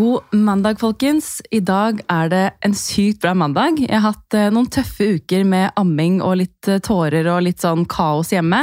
[0.00, 1.42] God mandag, folkens.
[1.52, 3.82] I dag er det en sykt bra mandag.
[3.82, 7.60] Jeg har hatt eh, noen tøffe uker med amming og litt eh, tårer og litt
[7.60, 8.62] sånn kaos hjemme.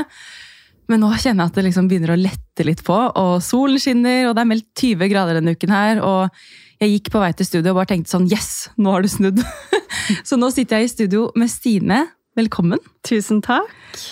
[0.89, 4.23] Men nå kjenner jeg at det liksom begynner å lette litt på, og solen skinner,
[4.25, 6.01] og det er meldt 20 grader denne uken her.
[6.01, 9.11] og jeg gikk på vei til studio og bare tenkte sånn Yes, nå har du
[9.11, 9.43] snudd!
[10.27, 12.05] Så nå sitter jeg i studio med Stine.
[12.37, 12.77] Velkommen.
[13.07, 13.71] Tusen takk.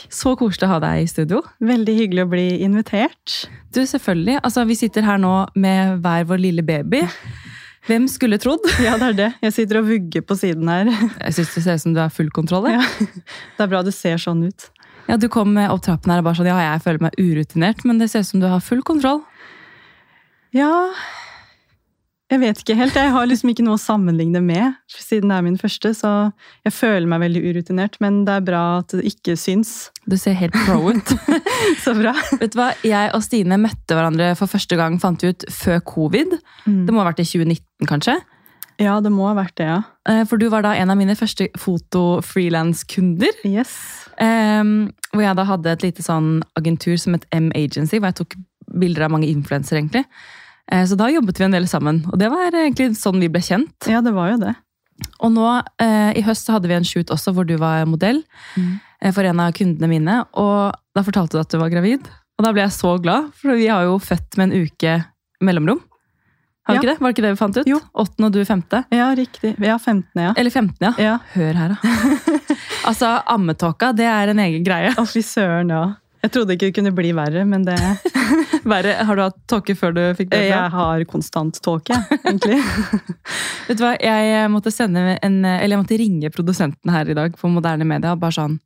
[0.10, 1.44] Så koselig å ha deg i studio.
[1.62, 3.36] Veldig hyggelig å bli invitert.
[3.70, 4.40] Du, selvfølgelig.
[4.42, 7.04] Altså, vi sitter her nå med hver vår lille baby.
[7.86, 8.66] Hvem skulle trodd?
[8.86, 9.28] Ja, det er det.
[9.46, 10.90] Jeg sitter og vugger på siden her.
[10.90, 12.66] Jeg syns det ser ut som du har full kontroll.
[12.74, 12.82] Ja.
[12.98, 14.72] Det er bra du ser sånn ut.
[15.06, 18.02] Ja, Du kom opp trappen her og bare sånn Ja, jeg føler meg urutinert, men
[18.02, 19.22] det ser ut som du har full kontroll.
[20.56, 20.72] Ja
[22.35, 22.95] Jeg vet ikke helt.
[22.99, 25.94] Jeg har liksom ikke noe å sammenligne med, siden det er min første.
[25.95, 26.09] Så
[26.67, 29.72] jeg føler meg veldig urutinert, men det er bra at det ikke syns.
[30.03, 31.14] Du ser helt pro ut.
[31.86, 32.11] Så bra.
[32.42, 32.73] Vet du hva?
[32.83, 36.36] Jeg og Stine møtte hverandre for første gang, fant vi ut, før covid.
[36.67, 38.19] Det må ha vært i 2019, kanskje?
[38.83, 39.80] Ja, det må ha vært det, ja.
[40.11, 43.45] Eh, For du var da en av mine første foto-freelance-kunder.
[43.47, 43.77] Yes.
[44.20, 48.36] Um, hvor jeg da hadde et lite sånn agentur som et M-agency, hvor jeg tok
[48.75, 50.03] bilder av mange influensere, egentlig.
[50.71, 53.41] Eh, Så da jobbet vi en del sammen, og det var egentlig sånn vi ble
[53.41, 53.88] kjent.
[53.88, 54.55] Ja, det var jo det.
[55.19, 55.45] Og nå,
[55.80, 58.23] eh, i høst, så hadde vi en shoot også hvor du var modell
[58.58, 58.80] Mm.
[59.02, 62.08] eh, for en av kundene mine, og da fortalte du at du var gravid.
[62.39, 65.05] Og da ble jeg så glad, for vi har jo født med en uke
[65.41, 65.81] mellomrom.
[66.66, 66.81] Har Ja.
[66.81, 66.99] ikke det?
[66.99, 67.67] Var det ikke det vi fant ut?
[67.67, 67.80] Jo.
[67.93, 68.86] Åttende og du femte?
[68.91, 69.55] Ja, riktig.
[69.59, 70.33] Ja, 15., ja.
[70.36, 70.93] Eller 15, ja.
[70.97, 71.19] Ja.
[71.36, 71.75] Hør her, da.
[72.89, 74.89] altså, ammetåka, det er en egen greie.
[74.97, 75.83] Å, fy søren, ja.
[76.23, 77.77] Jeg trodde ikke det kunne bli verre, men det
[78.71, 80.41] Verre, har du hatt tåke før du fikk det?
[80.49, 82.58] Jeg har konstant tåke, egentlig.
[83.67, 87.38] Vet du hva, jeg måtte sende en, eller jeg måtte ringe produsenten her i dag
[87.38, 88.16] på Moderne Media.
[88.16, 88.58] og bare sånn,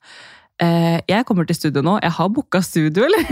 [0.64, 1.98] eh, Jeg kommer til studio nå.
[2.04, 3.28] Jeg har booka studio, eller?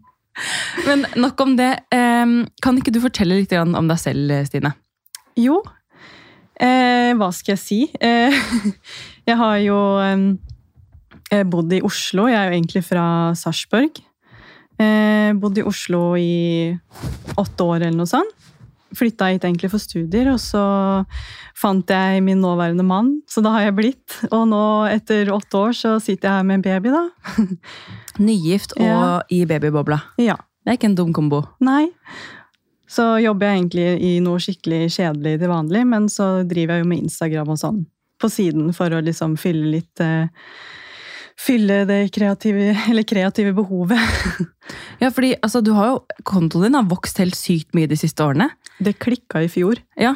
[0.88, 1.72] Men nok om det.
[1.94, 4.74] Eh, kan ikke du fortelle litt om deg selv, Stine?
[5.36, 5.60] Jo,
[6.60, 7.80] eh, hva skal jeg si?
[8.00, 8.34] Eh,
[9.28, 12.26] jeg har jo eh, bodd i Oslo.
[12.30, 13.06] Jeg er jo egentlig fra
[13.38, 14.02] Sarpsborg.
[14.78, 16.76] Eh, bodde i Oslo i
[17.40, 18.32] åtte år eller noe sånt.
[18.96, 20.60] Flytta hit egentlig for studier, og så
[21.58, 24.14] fant jeg min nåværende mann, så da har jeg blitt.
[24.30, 27.02] Og nå, etter åtte år, så sitter jeg her med en baby, da.
[28.26, 29.20] Nygift og Ja.
[29.32, 29.98] i babybobla.
[30.22, 30.36] Ja.
[30.64, 31.42] Det er ikke en dum kombo.
[31.62, 31.90] Nei.
[32.90, 36.88] Så jobber jeg egentlig i noe skikkelig kjedelig til vanlig, men så driver jeg jo
[36.90, 37.84] med Instagram og sånn
[38.22, 40.30] på siden for å liksom fylle litt eh,
[41.40, 44.00] Fylle det kreative, eller kreative behovet.
[44.98, 48.24] Ja, fordi altså, du har jo, Kontoen din har vokst helt sykt mye de siste
[48.24, 48.48] årene.
[48.82, 49.78] Det klikka i fjor.
[50.00, 50.14] Ja.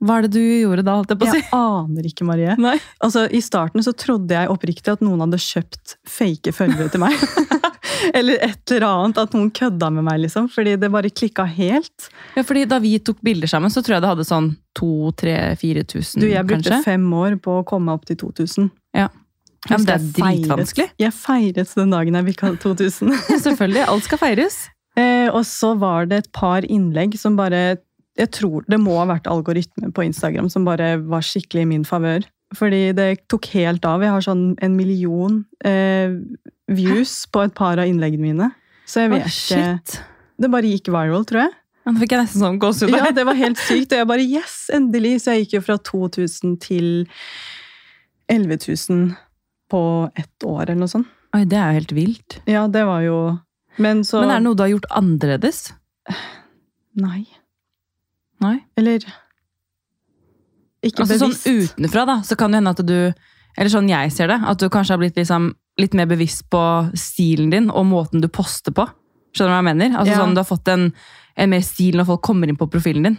[0.00, 0.94] Hva er det du gjorde da?
[0.96, 1.40] holdt jeg på å si?
[1.42, 2.54] Jeg aner ikke, Marie.
[2.62, 2.76] Nei.
[3.04, 7.18] Altså, I starten så trodde jeg oppriktig at noen hadde kjøpt fake følgere til meg.
[8.16, 9.20] eller et eller annet.
[9.20, 10.48] At noen kødda med meg, liksom.
[10.54, 12.08] Fordi det bare klikka helt.
[12.38, 16.28] Ja, fordi Da vi tok bilder sammen, så tror jeg det hadde sånn 2000-4000, Du,
[16.30, 16.84] jeg brukte kanskje.
[16.86, 18.70] fem år på å komme opp til 2000.
[18.96, 19.10] Ja.
[19.68, 20.88] Ja, men det er dritvanskelig.
[21.00, 23.12] Jeg feiret den dagen jeg bikka 2000.
[23.44, 24.58] Selvfølgelig, alt skal feires.
[24.96, 27.78] eh, og så var det et par innlegg som bare
[28.18, 31.84] Jeg tror det må ha vært algoritme på Instagram som bare var skikkelig i min
[31.84, 32.24] favør.
[32.56, 34.02] Fordi det tok helt av.
[34.02, 36.16] Jeg har sånn en million eh,
[36.66, 38.50] views på et par av innleggene mine.
[38.90, 39.98] Så jeg vet ikke oh,
[40.40, 41.54] Det bare gikk viral, tror jeg.
[41.86, 42.92] Nå fikk jeg nesten sånn gåsehud.
[42.96, 43.94] Ja, det var helt sykt.
[43.94, 45.20] Og jeg bare yes, endelig!
[45.22, 46.88] Så jeg gikk jo fra 2000 til
[48.30, 49.12] 11 000
[49.70, 49.80] på
[50.18, 51.08] ett år, eller noe sånt.
[51.36, 52.38] Oi, det er jo helt vilt.
[52.50, 53.16] Ja, det var jo
[53.78, 55.60] Men så Men er det noe du har gjort annerledes?
[56.98, 57.22] Nei.
[58.42, 58.56] Nei.
[58.76, 59.04] Eller
[60.82, 61.44] Ikke Altså bevisst.
[61.44, 62.96] Sånn utenfra, da, så kan det hende at du
[63.58, 66.60] Eller sånn jeg ser det, at du kanskje har blitt liksom litt mer bevisst på
[66.98, 68.84] stilen din og måten du poster på.
[69.34, 69.96] Skjønner du hva jeg mener?
[69.98, 70.18] Altså Ja.
[70.20, 70.92] sånn Du har fått en,
[71.36, 73.18] en mer stil når folk kommer inn på profilen din.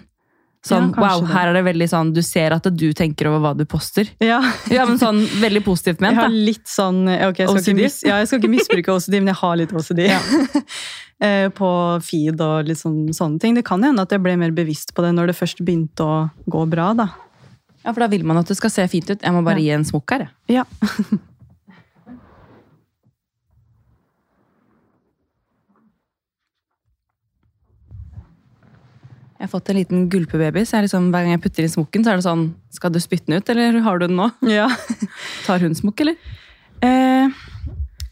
[0.62, 1.32] Sånn, Ja, wow, det.
[1.34, 4.06] her er det veldig sånn, Du ser at du tenker over hva du poster.
[4.22, 6.14] Ja, Ja, men sånn veldig positivt ment.
[6.20, 7.74] jeg har litt sånn ok, jeg OCD?
[7.80, 10.06] mis, ja, jeg skal ikke misbruke OCD, men jeg har litt OCD.
[10.12, 10.20] Ja.
[11.22, 11.68] Eh, på
[12.02, 13.54] feed og liksom sånne ting.
[13.54, 16.16] Det kan hende at jeg ble mer bevisst på det når det først begynte å
[16.50, 16.88] gå bra.
[16.98, 17.06] da.
[17.86, 19.22] Ja, For da vil man at det skal se fint ut.
[19.22, 20.24] Jeg må bare gi en smokk her.
[20.50, 20.58] jeg.
[20.58, 20.66] Ja.
[29.42, 32.12] Jeg har fått en liten gulpebaby, så liksom, hver gang jeg putter inn smokken, så
[32.12, 34.28] er det sånn Skal du spytte den ut, eller har du den nå?
[34.60, 34.68] ja.
[35.48, 36.38] Tar hun smokk, eller?
[36.86, 37.40] Eh,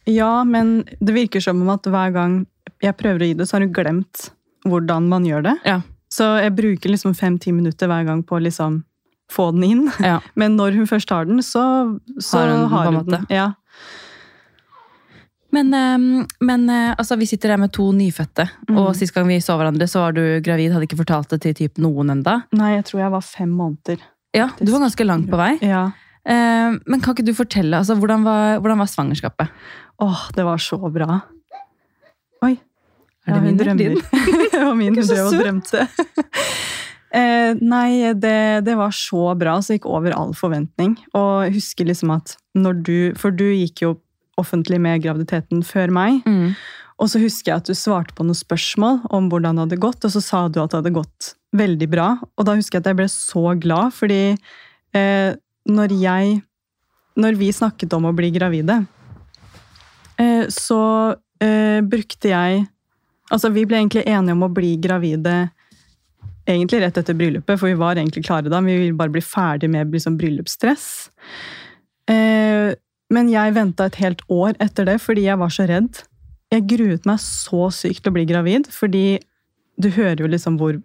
[0.10, 2.40] ja, men det virker som om at hver gang
[2.82, 4.32] jeg prøver å gi det, så har hun glemt
[4.66, 5.56] hvordan man gjør det.
[5.70, 5.78] Ja.
[6.10, 8.82] Så jeg bruker liksom fem-ti minutter hver gang på å liksom
[9.30, 9.86] få den inn.
[10.02, 10.18] ja.
[10.40, 11.62] Men når hun først har den, så,
[12.18, 13.30] så Har hun har hun den.
[13.30, 13.52] Ja.
[15.52, 18.96] Men, eh, men eh, altså, vi sitter her med to nyfødte, og Mm.
[19.00, 21.78] sist gang vi så hverandre, så var du gravid, hadde ikke fortalt det til typ
[21.82, 22.44] noen enda.
[22.54, 23.98] Nei, jeg tror jeg var fem måneder.
[24.36, 25.58] Ja, du var ganske langt på vei.
[25.66, 25.88] Ja.
[26.30, 29.50] Eh, men kan ikke du fortelle, altså, hvordan var, hvordan var svangerskapet?
[30.00, 31.22] Åh, det var så bra.
[32.46, 32.54] Oi.
[33.28, 33.78] Er det Ja, min drømmer.
[33.78, 34.50] din?
[34.52, 34.94] det var min.
[34.96, 35.88] Drev og drømte.
[37.12, 40.96] eh, nei, det, det var så bra, så gikk over all forventning.
[41.18, 43.96] Og jeg husker liksom at når du For du gikk jo
[44.40, 46.22] offentlig med graviditeten før meg.
[46.28, 46.54] Mm.
[47.00, 50.04] Og så husker jeg at du svarte på noen spørsmål om hvordan det hadde gått,
[50.04, 52.10] og så sa du at det hadde gått veldig bra.
[52.38, 54.24] Og da husker jeg at jeg ble så glad, fordi
[54.96, 55.32] eh,
[55.70, 56.40] når jeg
[57.20, 58.86] Når vi snakket om å bli gravide,
[60.22, 62.68] eh, så eh, brukte jeg
[63.30, 65.50] Altså, vi ble egentlig enige om å bli gravide
[66.50, 69.22] egentlig rett etter bryllupet, for vi var egentlig klare da, men vi ville bare bli
[69.22, 70.88] ferdig med liksom, bryllupsstress.
[72.10, 72.74] Eh,
[73.14, 76.04] men jeg venta et helt år etter det fordi jeg var så redd.
[76.54, 79.20] Jeg gruet meg så sykt til å bli gravid, fordi
[79.80, 80.78] du hører jo liksom hvor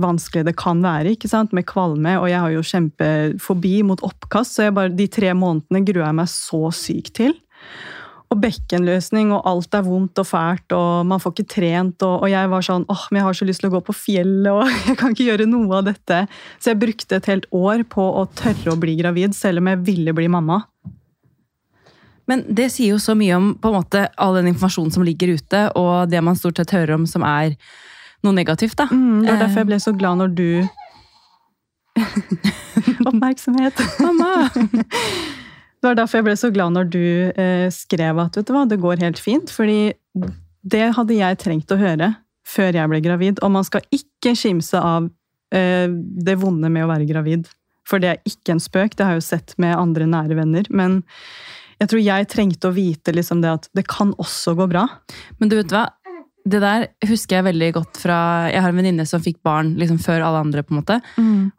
[0.00, 1.52] vanskelig det kan være ikke sant?
[1.56, 6.06] med kvalme, og jeg har jo kjempefobi mot oppkast, så bare, de tre månedene gruer
[6.06, 7.34] jeg meg så sykt til.
[8.28, 12.04] Og bekkenløsning, og alt er vondt og fælt, og man får ikke trent.
[12.04, 13.96] Og, og jeg var sånn åh, men jeg har så lyst til å gå på
[13.96, 16.20] fjellet, og jeg kan ikke gjøre noe av dette.
[16.60, 19.80] Så jeg brukte et helt år på å tørre å bli gravid, selv om jeg
[19.88, 20.60] ville bli mamma.
[22.28, 25.32] Men det sier jo så mye om på en måte all den informasjonen som ligger
[25.38, 27.54] ute, og det man stort sett hører om som er
[28.24, 28.76] noe negativt.
[28.76, 28.86] da.
[28.92, 29.40] Mm, det var Eh.
[29.46, 30.68] derfor jeg ble så glad når du
[33.08, 33.74] Oppmerksomhet!
[34.00, 34.48] Mamma!
[35.78, 37.02] Det var derfor jeg ble så glad når du
[37.38, 39.50] eh, skrev at vet du hva, det går helt fint.
[39.54, 39.92] Fordi
[40.68, 42.12] det hadde jeg trengt å høre
[42.48, 43.38] før jeg ble gravid.
[43.46, 45.06] Og man skal ikke skimse av
[45.54, 47.46] eh, det vonde med å være gravid.
[47.88, 50.66] For det er ikke en spøk, det har jeg jo sett med andre nære venner.
[50.74, 50.98] Men
[51.78, 54.86] jeg tror jeg trengte å vite liksom det at det kan også gå bra.
[55.38, 55.86] Men du vet hva?
[56.48, 59.98] Det der husker jeg veldig godt fra Jeg har en venninne som fikk barn liksom
[60.00, 60.62] før alle andre.
[60.64, 60.96] på en måte.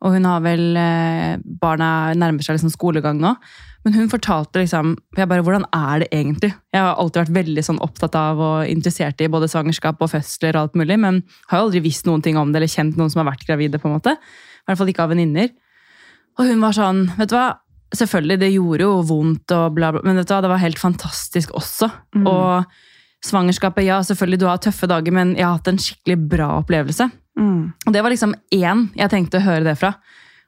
[0.01, 3.36] Og hun har vel eh, Barna nærmer seg liksom skolegang nå.
[3.86, 6.51] Men hun fortalte liksom jeg bare, Hvordan er det egentlig?
[6.74, 10.57] Jeg har alltid vært veldig sånn opptatt av og interessert i både svangerskap og fødsler
[10.57, 13.13] og alt mulig, men har jo aldri visst noen ting om det eller kjent noen
[13.13, 13.80] som har vært gravide.
[13.80, 14.18] på en måte.
[14.18, 15.54] I hvert fall ikke av venninner.
[16.39, 17.60] Og hun var sånn Vet du hva?
[17.96, 21.54] Selvfølgelig, det gjorde jo vondt, og bla, bla, men vet du det var helt fantastisk
[21.58, 21.90] også.
[22.16, 22.28] Mm.
[22.30, 26.52] Og svangerskapet, ja, selvfølgelig, du har tøffe dager, men jeg har hatt en skikkelig bra
[26.62, 27.10] opplevelse.
[27.40, 27.74] Mm.
[27.88, 29.94] Og det var liksom én jeg tenkte å høre det fra.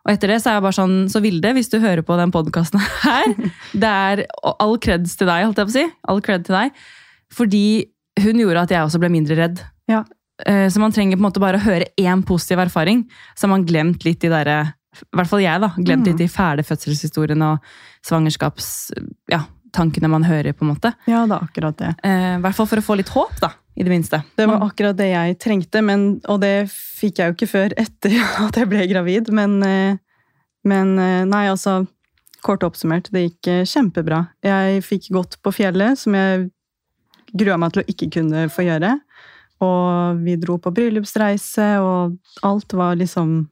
[0.01, 2.33] Og etter det så er jeg bare sånn, så Vilde, hvis du hører på den
[2.33, 3.35] podkasten her,
[3.83, 4.23] det er
[4.53, 5.85] all creds til deg, holdt jeg på å si.
[6.09, 6.81] All cred til deg.
[7.37, 7.65] Fordi
[8.21, 9.61] hun gjorde at jeg også ble mindre redd.
[9.89, 10.03] Ja.
[10.45, 13.05] Eh, Så man trenger på en måte bare å høre én positiv erfaring,
[13.35, 14.59] så har man glemt litt de derre
[14.91, 15.71] I hvert fall jeg, da.
[15.77, 16.09] Glemt Mm.
[16.11, 17.73] litt de fæle fødselshistoriene og
[18.05, 18.91] svangerskaps...
[19.31, 19.45] Ja,
[20.11, 20.93] man hører, på en måte.
[21.07, 21.95] ja, det er akkurat det.
[22.03, 23.53] Eh, I hvert fall for å få litt håp, da.
[23.79, 24.19] I det minste.
[24.35, 28.17] Det var akkurat det jeg trengte, men, og det fikk jeg jo ikke før etter
[28.45, 29.31] at jeg ble gravid.
[29.31, 29.95] Men, eh,
[30.67, 31.85] men eh, nei, altså
[32.41, 34.23] Kort oppsummert, det gikk eh, kjempebra.
[34.41, 36.47] Jeg fikk gått på fjellet, som jeg
[37.37, 38.95] grua meg til å ikke kunne få gjøre.
[39.61, 43.43] Og vi dro på bryllupsreise, og alt var liksom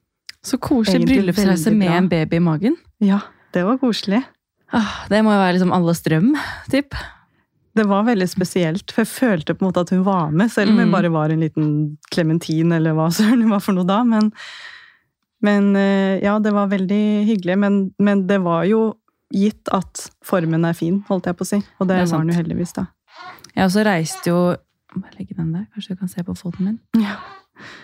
[0.46, 2.76] Så koselig bryllupsreise med en baby i magen.
[3.04, 3.19] Ja,
[3.54, 4.22] det var koselig.
[4.72, 6.30] Ah, det må jo være liksom alles drøm,
[6.72, 6.94] typ.
[7.76, 10.72] Det var veldig spesielt, for jeg følte på en måte at hun var med, selv
[10.72, 10.92] om hun Mm.
[10.92, 14.04] bare var en liten klementin, eller hva søren hun var for noe da.
[14.04, 14.31] Men,
[15.42, 17.58] men eh, ja, det var veldig hyggelig.
[17.58, 18.96] Men, men det var jo
[19.34, 21.62] gitt at formen er fin, holdt jeg på å si.
[21.80, 22.88] Og det, Det var den jo heldigvis, da.
[23.56, 24.40] Jeg også reiste jo
[24.96, 26.80] Jeg legge den der, kanskje du kan se på foten min.
[26.98, 27.18] Ja.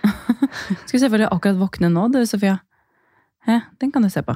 [0.86, 2.60] Skal vi selvfølgelig akkurat våkne nå, du, Sofia.
[3.46, 4.36] Ja, den kan du se på.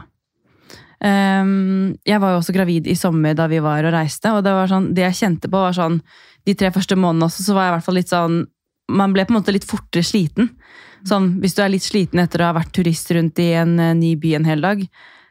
[0.99, 4.51] Um, jeg var jo også gravid i sommer da vi var og reiste, og det,
[4.67, 6.01] sånn, det jeg kjente på, var sånn
[6.43, 8.35] De tre første månedene også, så var jeg i hvert fall litt sånn
[8.91, 10.49] Man ble på en måte litt fortere sliten.
[11.07, 13.95] Sånn, hvis du er litt sliten etter å ha vært turist rundt i en eh,
[13.95, 14.81] ny by en hel dag,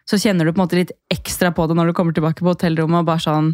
[0.08, 2.54] så kjenner du på en måte litt ekstra på det når du kommer tilbake på
[2.54, 3.50] hotellrommet og bare sånn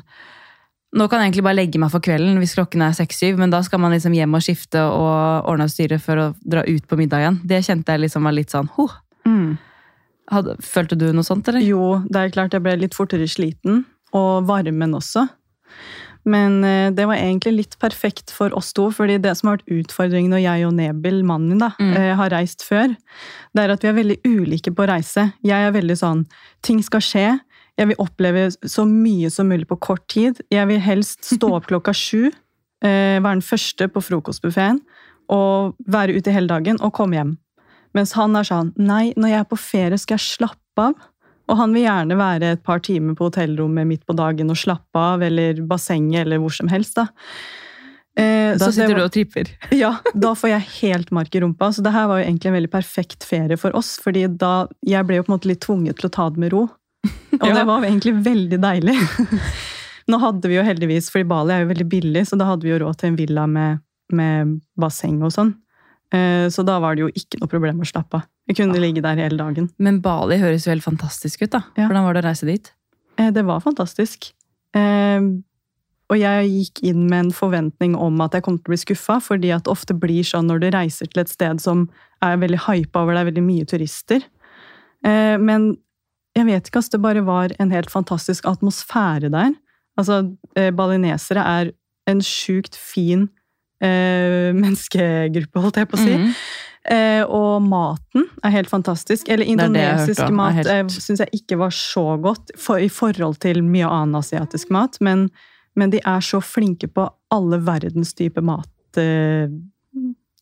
[0.95, 3.61] nå kan jeg egentlig bare legge meg for kvelden hvis klokken er seks-syv, men da
[3.67, 6.99] skal man liksom hjem og skifte og ordne og styre for å dra ut på
[7.01, 7.39] middag igjen.
[7.45, 8.95] Det kjente jeg liksom var litt sånn huh.
[9.27, 9.57] Mm.
[10.33, 11.61] Hadde, Følte du noe sånt, eller?
[11.65, 13.83] Jo, det er klart jeg ble litt fortere sliten,
[14.15, 15.27] og varmen også.
[16.25, 19.75] Men eh, det var egentlig litt perfekt for oss to, fordi det som har vært
[19.83, 21.91] utfordringen når jeg og Nebel, mannen min, da, Mm.
[21.99, 22.95] eh, har reist før,
[23.53, 25.27] det er at vi er veldig ulike på reise.
[25.45, 26.25] Jeg er veldig sånn
[26.63, 27.27] ting skal skje.
[27.81, 30.39] Jeg vil oppleve så mye som mulig på kort tid.
[30.53, 32.29] Jeg vil helst stå opp klokka sju,
[32.85, 34.79] eh, være den første på frokostbuffeen,
[35.33, 37.35] og være ute hele dagen og komme hjem.
[37.95, 41.11] Mens han er sånn Nei, når jeg er på ferie, skal jeg slappe av.
[41.45, 45.01] Og han vil gjerne være et par timer på hotellrommet midt på dagen og slappe
[45.01, 46.97] av, eller bassenget, eller hvor som helst.
[46.97, 47.05] Da
[48.17, 49.51] eh, Da sitter var, du og tripper?
[49.83, 51.69] Ja, da får jeg helt mark i rumpa.
[51.75, 55.07] Så det her var jo egentlig en veldig perfekt ferie for oss, fordi da Jeg
[55.07, 56.67] ble jo på en måte litt tvunget til å ta det med ro.
[57.43, 58.97] Og det var egentlig veldig deilig.
[60.11, 62.75] Nå hadde vi jo heldigvis, fordi Bali er jo veldig billig, så da hadde vi
[62.75, 63.81] jo råd til en villa med,
[64.13, 65.55] med basseng og sånn.
[66.15, 68.29] Eh, så da var det jo ikke noe problem å slappe av.
[68.45, 69.71] Vi kunne ligge der hele dagen.
[69.81, 71.65] Men Bali høres jo helt fantastisk ut, da.
[71.79, 71.89] Ja.
[71.89, 72.71] Hvordan var det å reise dit?
[73.17, 74.29] Eh, det var fantastisk.
[74.77, 75.31] Eh,
[76.13, 79.17] og jeg gikk inn med en forventning om at jeg kom til å bli skuffa,
[79.25, 81.87] fordi at det ofte blir sånn når du reiser til et sted som
[82.25, 84.27] er veldig hypa over, det er veldig mye turister.
[85.05, 85.75] Men
[86.35, 89.55] jeg vet ikke, altså det bare var en helt fantastisk atmosfære der.
[89.99, 90.21] Altså,
[90.75, 91.73] balinesere er
[92.11, 93.29] en sjukt fin
[93.83, 96.15] eh, menneskegruppe, holdt jeg på å si.
[96.21, 96.31] Mm.
[96.85, 99.29] Eh, og maten er helt fantastisk.
[99.33, 100.69] Eller indonesisk det det mat helt...
[100.69, 104.99] eh, syns jeg ikke var så godt for, i forhold til mye annen asiatisk mat.
[105.05, 105.31] Men,
[105.79, 109.49] men, de er så flinke på alle verdens type matsorter.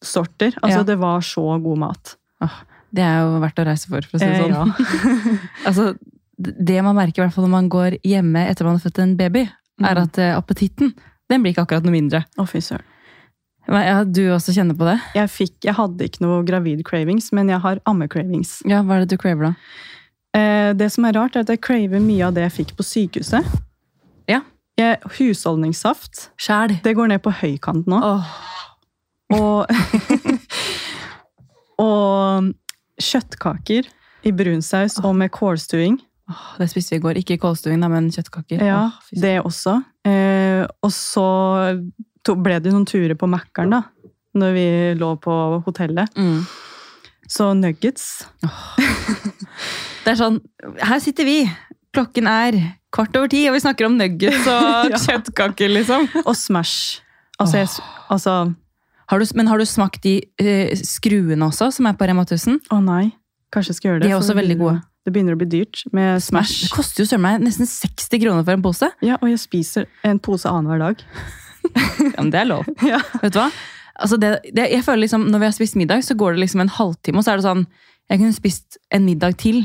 [0.03, 0.83] altså, ja.
[0.83, 2.17] det var så god mat.
[2.43, 2.59] Oh,
[2.93, 4.73] det er jo verdt å reise for, for å si det eh, sånn.
[4.73, 5.37] Ja.
[5.71, 5.93] altså,
[6.37, 9.17] det man merker i hvert fall når man går hjemme etter man har født en
[9.19, 9.47] baby,
[9.83, 10.03] er mm.
[10.03, 10.93] at uh, appetitten
[11.33, 12.25] den blir ikke akkurat noe mindre.
[12.37, 12.85] Oh, fy søren.
[13.71, 14.97] Ja, du også kjenner på det?
[15.15, 18.59] Jeg, fikk, jeg hadde ikke noe gravid-cravings, men jeg har amme-cravings.
[18.69, 19.55] Ja, Hva er det du craver, da?
[20.37, 22.85] Eh, det som er rart, er at jeg craver mye av det jeg fikk på
[22.85, 23.47] sykehuset.
[24.29, 24.43] Ja.
[24.81, 26.27] Jeg, husholdningssaft.
[26.43, 26.75] Skjær.
[26.85, 28.03] Det går ned på høykant nå.
[28.03, 28.35] Oh.
[29.33, 29.71] Og
[31.83, 32.53] Og
[33.03, 33.91] kjøttkaker
[34.23, 35.11] i brunsaus oh.
[35.11, 35.99] og med kålstuing.
[36.31, 37.21] Oh, det spiste vi i går.
[37.23, 38.63] Ikke kålstuing, men kjøttkaker.
[38.65, 39.81] Ja, det også.
[40.09, 41.27] Eh, og så
[42.23, 43.83] ble det noen turer på Mækkern, da.
[44.39, 44.67] Når vi
[44.97, 45.35] lå på
[45.67, 46.15] hotellet.
[46.17, 46.45] Mm.
[47.33, 48.57] Så nuggets oh.
[50.03, 50.41] Det er sånn
[50.83, 51.37] Her sitter vi!
[51.93, 52.57] Klokken er
[52.93, 55.01] kvart over ti, og vi snakker om nuggets og ja.
[55.01, 56.07] kjøttkaker, liksom.
[56.25, 57.03] Og Smash.
[57.37, 57.61] Altså, oh.
[57.61, 57.69] jeg,
[58.13, 58.37] altså
[59.13, 62.63] har du, Men har du smakt de uh, skruene også, som er på Rema 1000?
[62.73, 63.11] Å nei.
[63.53, 64.09] Kanskje jeg skal gjøre det.
[64.09, 64.79] De er også veldig gode.
[65.03, 66.69] Det begynner å bli dyrt med Smash.
[66.69, 68.89] Det koster jo søren meg nesten 60 kroner for en pose.
[69.05, 71.03] Ja, og jeg spiser en pose annenhver dag.
[72.15, 72.71] ja, men det er lov.
[72.93, 73.03] ja.
[73.21, 73.51] Vet du hva?
[74.03, 76.63] Altså det, det, jeg føler liksom, Når vi har spist middag, så går det liksom
[76.65, 77.67] en halvtime, og så er det sånn
[78.09, 79.61] Jeg kunne spist en middag til.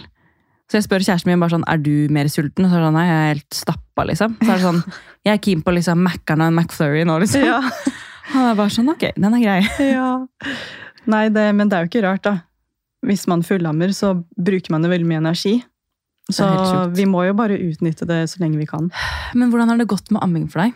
[0.67, 2.65] Så jeg spør kjæresten min bare sånn, er du mer sulten.
[2.65, 4.35] Og så er det sånn, nei, jeg er helt stappa, liksom.
[4.41, 4.83] Så er det sånn,
[5.27, 7.45] Jeg er keen på liksom Mac'er'n og en McFlurry nå, liksom.
[7.47, 7.61] Ja.
[8.33, 9.61] Han er bare sånn, ok, den er grei.
[9.97, 10.11] Ja.
[11.07, 12.33] Nei, det, men det er jo ikke rart, da.
[13.07, 15.53] Hvis man fullammer, så bruker man jo veldig mye energi.
[16.33, 16.47] Så
[16.91, 18.89] vi må jo bare utnytte det så lenge vi kan.
[19.37, 20.75] Men hvordan har det gått med amming for deg?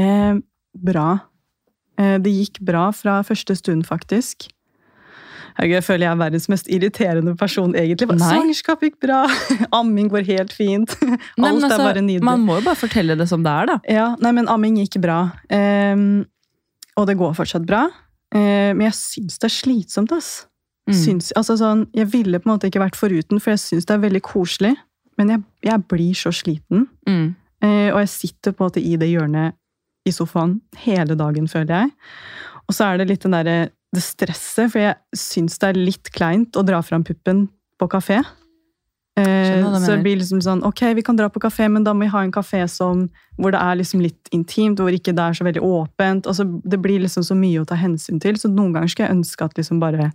[0.00, 0.40] Eh,
[0.72, 1.08] bra.
[2.00, 4.48] Eh, det gikk bra fra første stund, faktisk.
[5.60, 8.16] Jeg føler jeg er verdens mest irriterende person, egentlig.
[8.22, 9.26] Svangerskap gikk bra!
[9.78, 10.94] amming går helt fint.
[11.02, 12.24] Alt nei, altså, er bare nydelig.
[12.24, 13.78] Man må jo bare fortelle det som det er, da.
[13.84, 15.26] Ja, nei, men amming gikk bra.
[15.52, 16.24] Eh,
[16.98, 17.86] og det går fortsatt bra.
[18.34, 20.32] Eh, men jeg syns det er slitsomt, ass.
[20.88, 20.96] Mm.
[20.98, 23.94] Syns, altså sånn, jeg ville på en måte ikke vært foruten, for jeg syns det
[23.94, 24.74] er veldig koselig.
[25.20, 26.86] Men jeg, jeg blir så sliten.
[27.08, 27.34] Mm.
[27.62, 29.58] Eh, og jeg sitter på en måte i det hjørnet
[30.08, 31.92] i sofaen hele dagen, føler jeg.
[32.66, 36.10] Og så er det litt den der, det stresset, for jeg syns det er litt
[36.14, 37.46] kleint å dra fram puppen
[37.78, 38.22] på kafé.
[39.20, 42.06] Eh, så det blir liksom sånn Ok, vi kan dra på kafé, men da må
[42.06, 43.04] vi ha en kafé som,
[43.36, 46.28] hvor det er liksom litt intimt, hvor ikke det er så veldig åpent.
[46.30, 49.18] Altså, det blir liksom så mye å ta hensyn til, så noen ganger skulle jeg
[49.18, 50.10] ønske at liksom bare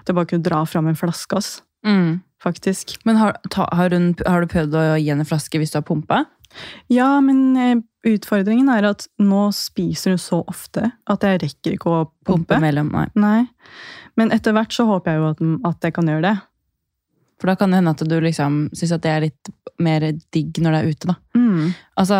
[0.00, 1.36] at jeg bare kunne dra fram en flaske.
[1.36, 1.60] ass.
[1.86, 2.20] Mm.
[2.40, 2.96] Faktisk.
[3.04, 5.80] Men har, ta, har, hun, har, du prøvd å gi henne en flaske hvis du
[5.80, 6.24] har pumpa?
[6.90, 11.92] Ja, men eh, utfordringen er at nå spiser hun så ofte at jeg rekker ikke
[11.92, 12.56] å pumpe.
[12.56, 13.06] pumpe mellom, nei.
[13.14, 13.42] nei.
[14.18, 16.34] Men etter hvert så håper jeg jo at, at jeg kan gjøre det.
[17.40, 20.04] For da kan det hende at du liksom syns at det er litt mer
[20.34, 21.16] digg når det er ute, da.
[21.38, 21.70] Mm.
[22.02, 22.18] Altså,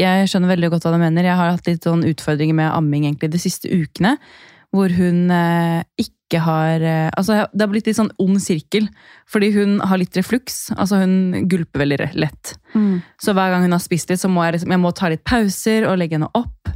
[0.00, 1.28] jeg skjønner veldig godt hva du mener.
[1.28, 4.16] Jeg har hatt litt sånn utfordringer med amming egentlig de siste ukene.
[4.70, 8.86] Hvor hun eh, ikke har eh, Altså, det har blitt litt sånn ond sirkel.
[9.30, 10.70] Fordi hun har litt refluks.
[10.76, 12.54] Altså, hun gulper veldig lett.
[12.74, 13.02] Mm.
[13.22, 15.26] Så hver gang hun har spist litt, så må jeg, liksom, jeg må ta litt
[15.26, 16.70] pauser og legge henne opp.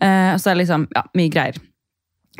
[0.00, 1.60] Eh, så er det liksom ja, mye greier.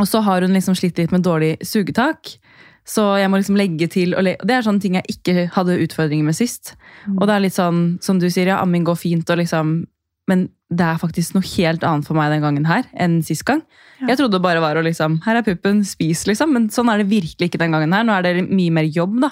[0.01, 2.37] Og så har hun liksom slitt litt med dårlig sugetak.
[2.85, 5.79] Så jeg må liksom legge til og le Det er sånne ting jeg ikke hadde
[5.87, 6.75] utfordringer med sist.
[7.07, 7.17] Mm.
[7.17, 9.83] Og det er litt sånn, som du sier, ja, amming går fint, og liksom
[10.29, 13.61] Men det er faktisk noe helt annet for meg den gangen her enn sist gang.
[14.01, 14.09] Ja.
[14.11, 16.53] Jeg trodde det bare var å liksom Her er puppen, spis, liksom.
[16.57, 18.07] Men sånn er det virkelig ikke den gangen her.
[18.07, 19.31] Nå er det mye mer jobb, da.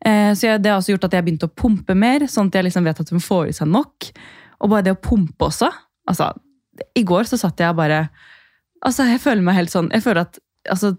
[0.00, 2.48] Eh, så jeg, det har også gjort at jeg har begynt å pumpe mer, sånn
[2.48, 4.10] at jeg liksom vet at hun får i seg nok.
[4.60, 5.70] Og bare det å pumpe også.
[6.10, 6.30] Altså,
[6.96, 8.08] i går så satt jeg bare
[8.80, 10.38] Altså, jeg føler meg helt sånn Jeg føler at
[10.72, 10.94] altså,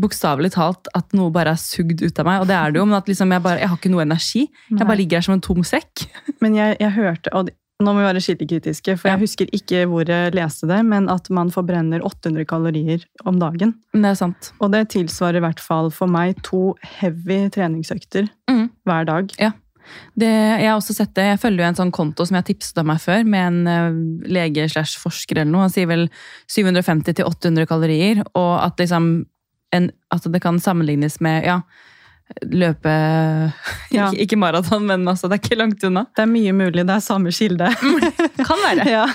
[0.00, 2.40] bokstavelig talt at noe bare er sugd ut av meg.
[2.42, 4.44] Og det er det jo, men at liksom jeg, bare, jeg har ikke noe energi.
[4.70, 6.04] Jeg bare ligger her som en tom sekk.
[6.44, 7.48] Men jeg, jeg hørte, og
[7.82, 11.04] nå må vi være skikkelig kritiske, for jeg husker ikke hvor jeg leste det, men
[11.12, 13.76] at man forbrenner 800 kalorier om dagen.
[13.94, 14.48] Det er sant.
[14.58, 18.64] Og det tilsvarer i hvert fall for meg to heavy treningsøkter Mm.
[18.82, 19.30] hver dag.
[20.18, 21.24] Det, jeg har også sett det.
[21.30, 23.70] Jeg følger jo en sånn konto som jeg har tipset om meg før, med en
[23.70, 24.00] eh,
[24.34, 25.68] lege slash forsker eller noe.
[25.68, 26.08] Han sier vel
[26.50, 29.26] 750-800 kalorier, og at liksom
[29.72, 31.60] en, at det kan sammenlignes med ja,
[32.52, 32.90] løpe
[33.94, 34.10] Ja.
[34.10, 36.02] Ikke, ikke maraton, men altså, det er ikke langt unna.
[36.16, 37.70] Det er mye mulig, det er samme kilde.
[38.44, 38.84] Kan være.
[38.98, 39.06] ja.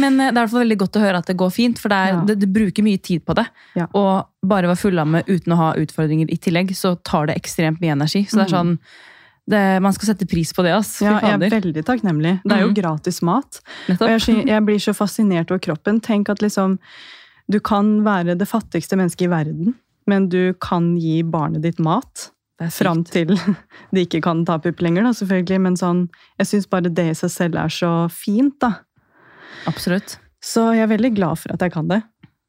[0.00, 1.80] Men eh, det er i hvert fall veldig godt å høre at det går fint,
[1.82, 2.22] for det, er, Ja.
[2.30, 3.44] det, det bruker mye tid på det.
[3.76, 3.86] Ja.
[3.92, 7.92] Og bare være fullamme uten å ha utfordringer i tillegg, så tar det ekstremt mye
[7.98, 8.24] energi.
[8.30, 8.72] Så det er sånn,
[9.48, 10.94] det, man skal sette pris på det, ass.
[11.02, 11.06] Mm.
[11.08, 12.34] ja, jeg er veldig takknemlig.
[12.44, 12.78] Det er jo Mhm.
[12.80, 13.60] gratis mat.
[13.98, 16.00] Og jeg, jeg blir så fascinert over kroppen.
[16.04, 16.78] Tenk at liksom
[17.48, 19.76] du kan være det fattigste mennesket i verden,
[20.08, 22.30] men du kan gi barnet ditt mat.
[22.74, 23.36] Fram til
[23.94, 25.60] de ikke kan ta pupp lenger, da, selvfølgelig.
[25.62, 26.06] Men sånn,
[26.40, 28.80] jeg syns bare det i seg selv er så fint, da.
[29.70, 30.18] Absolutt.
[30.44, 32.02] Så jeg er veldig glad for at jeg kan det.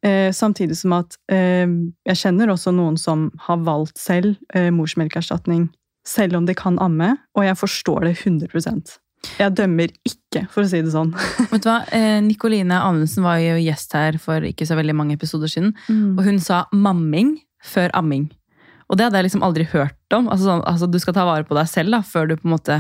[0.06, 1.68] Eh, samtidig som at eh,
[2.08, 5.68] jeg kjenner også noen som har valgt selv eh, morsmelkerstatning,
[6.08, 9.00] selv om de kan amme, og jeg forstår det 100
[9.40, 11.12] Jeg dømmer ikke, for å si det sånn.
[11.52, 11.82] Vet du hva?
[11.96, 15.74] Eh, Nikoline Amundsen var jo gjest her for ikke så veldig mange episoder siden.
[16.18, 18.30] Og hun sa mamming før amming.
[18.90, 20.30] Og det hadde jeg liksom aldri hørt om.
[20.32, 22.56] Altså, sånn, altså Du skal ta vare på deg selv da, før du på en
[22.56, 22.78] måte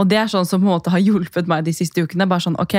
[0.00, 2.26] Og det er sånn som på en måte har hjulpet meg de siste ukene.
[2.26, 2.74] bare sånn, ok,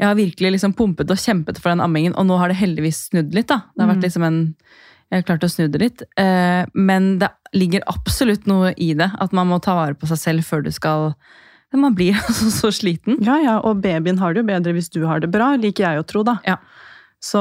[0.00, 3.10] Jeg har virkelig liksom pumpet og kjempet for den ammingen, og nå har det heldigvis
[3.10, 3.46] snudd litt.
[3.52, 3.60] da.
[3.76, 4.06] Det har vært Mm.
[4.08, 4.56] liksom en
[5.12, 6.02] Jeg har klart å snu det litt.
[6.16, 9.10] Eh, men det ligger absolutt noe i det.
[9.20, 11.14] At man må ta vare på seg selv før du skal
[11.72, 13.16] men Man blir altså så sliten.
[13.24, 16.02] Ja, ja, og babyen har det jo bedre hvis du har det bra, liker jeg
[16.02, 16.38] å tro, da.
[16.46, 16.58] Ja.
[17.22, 17.40] Så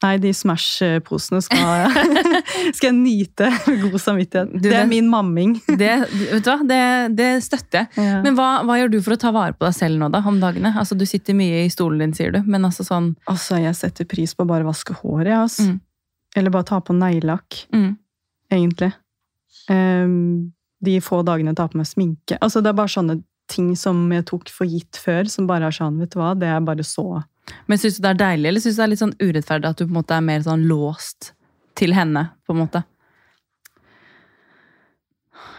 [0.00, 1.90] Nei, de Smash-posene skal,
[2.76, 4.54] skal jeg nyte med god samvittighet.
[4.54, 5.58] Du, det er det- min mamming.
[5.82, 6.54] Det, vet du hva?
[6.64, 6.78] Det,
[7.18, 7.90] det støtter jeg.
[8.00, 8.22] Ja.
[8.24, 10.38] Men hva, hva gjør du for å ta vare på deg selv nå, da, om
[10.40, 10.72] dagene?
[10.72, 14.08] Altså, Du sitter mye i stolen din, sier du, men altså sånn Altså, jeg setter
[14.08, 15.68] pris på å bare vaske håret, Altså.
[15.68, 15.76] Mm.
[16.40, 17.90] Eller bare ta på neglelakk, mm,
[18.56, 18.92] egentlig.
[19.68, 20.52] Ehm,
[20.84, 22.38] de få dagene jeg tar på meg sminke.
[22.40, 23.18] Altså, det er bare sånne
[23.50, 26.48] ting som jeg tok for gitt før, som bare er sånn, vet du hva, det
[26.50, 27.22] er bare så
[27.66, 29.80] Men syns du det er deilig, eller syns du det er litt sånn urettferdig at
[29.80, 31.32] du på en måte er mer sånn låst
[31.78, 32.28] til henne?
[32.46, 32.84] på en måte?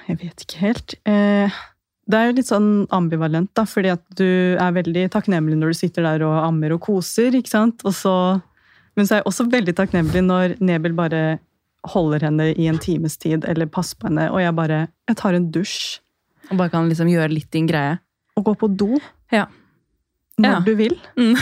[0.07, 0.95] Jeg vet ikke helt.
[1.07, 1.59] Eh,
[2.11, 5.79] det er jo litt sånn ambivalent, da, fordi at du er veldig takknemlig når du
[5.81, 7.83] sitter der og ammer og koser, ikke sant?
[7.87, 8.15] Og så,
[8.95, 11.23] men så er jeg også veldig takknemlig når Nebel bare
[11.87, 15.33] holder henne i en times tid, eller passer på henne, og jeg bare Jeg tar
[15.33, 15.99] en dusj
[16.51, 17.99] Og bare kan liksom gjøre litt din greie?
[18.37, 18.99] og gå på do
[19.31, 19.45] Ja.
[20.39, 20.59] når Ja.
[20.65, 20.95] du vil.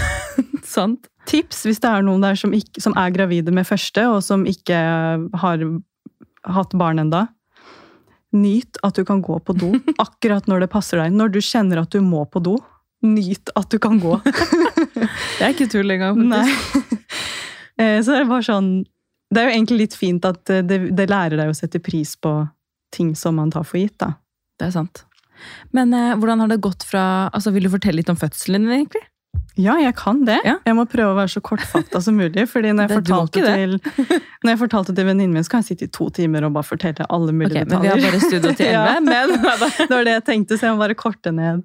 [0.63, 1.07] Sant?
[1.29, 4.45] Tips hvis det er noen der som, ikke, som er gravide med første, og som
[4.49, 4.73] ikke
[5.37, 5.61] har
[6.49, 7.27] hatt barn enda.
[8.33, 9.71] Nyt at du kan gå på do
[10.05, 11.13] akkurat når det passer deg.
[11.13, 12.57] Når du kjenner at du må på do,
[13.05, 14.17] nyt at du kan gå.
[15.39, 16.89] Det er ikke tull engang, faktisk.
[17.79, 18.01] Nei.
[18.03, 18.71] Så det bare sånn
[19.29, 22.15] Det er jo egentlig litt fint at eh, det, det lærer deg å sette pris
[22.17, 22.31] på
[22.95, 24.13] ting som man tar for gitt, da.
[24.59, 25.03] Det er sant.
[25.71, 28.73] Men eh, hvordan har det gått fra altså Vil du fortelle litt om fødselen din,
[28.81, 29.05] egentlig?
[29.59, 30.37] Ja, jeg kan det.
[30.47, 30.55] Ja.
[30.65, 32.45] Jeg må prøve å være så kortfatta som mulig.
[32.49, 33.73] fordi når jeg Det- fortalte til,
[34.43, 36.67] når jeg fortalte til venninnen min, så kan jeg sitte i to timer og bare
[36.67, 37.75] fortelle alle mulige Ok, detaljer.
[37.75, 38.85] men Vi har bare studio til Ja.
[38.99, 39.05] men
[39.85, 41.61] Det var det jeg tenkte, så jeg må bare korte ned.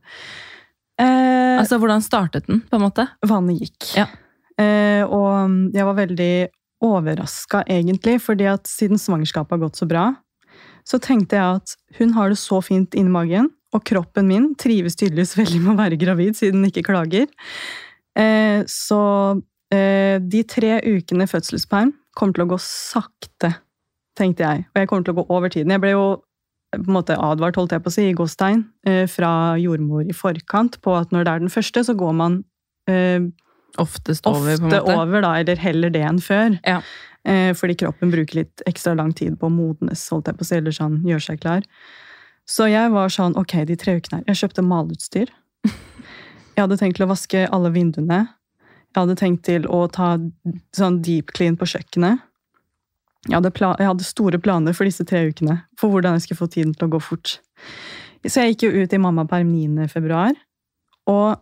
[1.00, 3.07] Eh, altså, hvordan startet den, på en måte?
[3.27, 3.88] vannet gikk.
[3.98, 4.07] Ja.
[4.61, 6.33] Eh, og jeg var veldig
[6.85, 10.11] overraska, egentlig, fordi at siden svangerskapet har gått så bra,
[10.85, 14.99] så tenkte jeg at hun har det så fint inni magen, og kroppen min trives
[15.01, 17.27] tydeligvis veldig med å være gravid, siden den ikke klager.
[18.18, 19.03] Eh, så
[19.75, 23.57] eh, de tre ukene fødselsperm kommer til å gå sakte,
[24.18, 24.68] tenkte jeg.
[24.70, 25.75] Og jeg kommer til å gå over tiden.
[25.75, 26.07] Jeg ble jo
[26.75, 30.16] på en måte advart, holdt jeg på å si, i gåstein, eh, fra jordmor i
[30.16, 32.38] forkant på at når det er den første, så går man
[32.90, 33.23] eh,
[33.82, 34.96] Oftest over, på en ofte måte?
[35.00, 36.58] over, da, eller heller det enn før.
[36.62, 36.80] Ja.
[37.24, 40.48] Eh, fordi kroppen bruker litt ekstra lang tid på å modnes, holdt jeg på å
[40.48, 41.66] si, eller sånn, gjøre seg klar.
[42.44, 44.26] Så jeg var sånn, ok, de tre ukene her.
[44.28, 45.32] Jeg kjøpte maleutstyr.
[46.54, 48.20] Jeg hadde tenkt til å vaske alle vinduene.
[48.94, 50.12] Jeg hadde tenkt til å ta
[50.76, 52.22] sånn deep clean på kjøkkenet.
[53.24, 56.50] Jeg hadde, jeg hadde store planer for disse tre ukene, for hvordan jeg skulle få
[56.52, 57.38] tiden til å gå fort.
[58.22, 59.88] Så jeg gikk jo ut i mammaperm 9.
[59.92, 60.37] februar,
[61.10, 61.40] og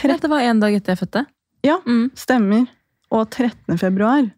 [0.00, 1.26] Ja, det var en dag etter jeg fødte.
[1.66, 1.78] Ja.
[1.86, 2.10] Mm.
[2.18, 2.68] Stemmer.
[3.12, 3.76] Og 13.
[3.80, 4.30] februar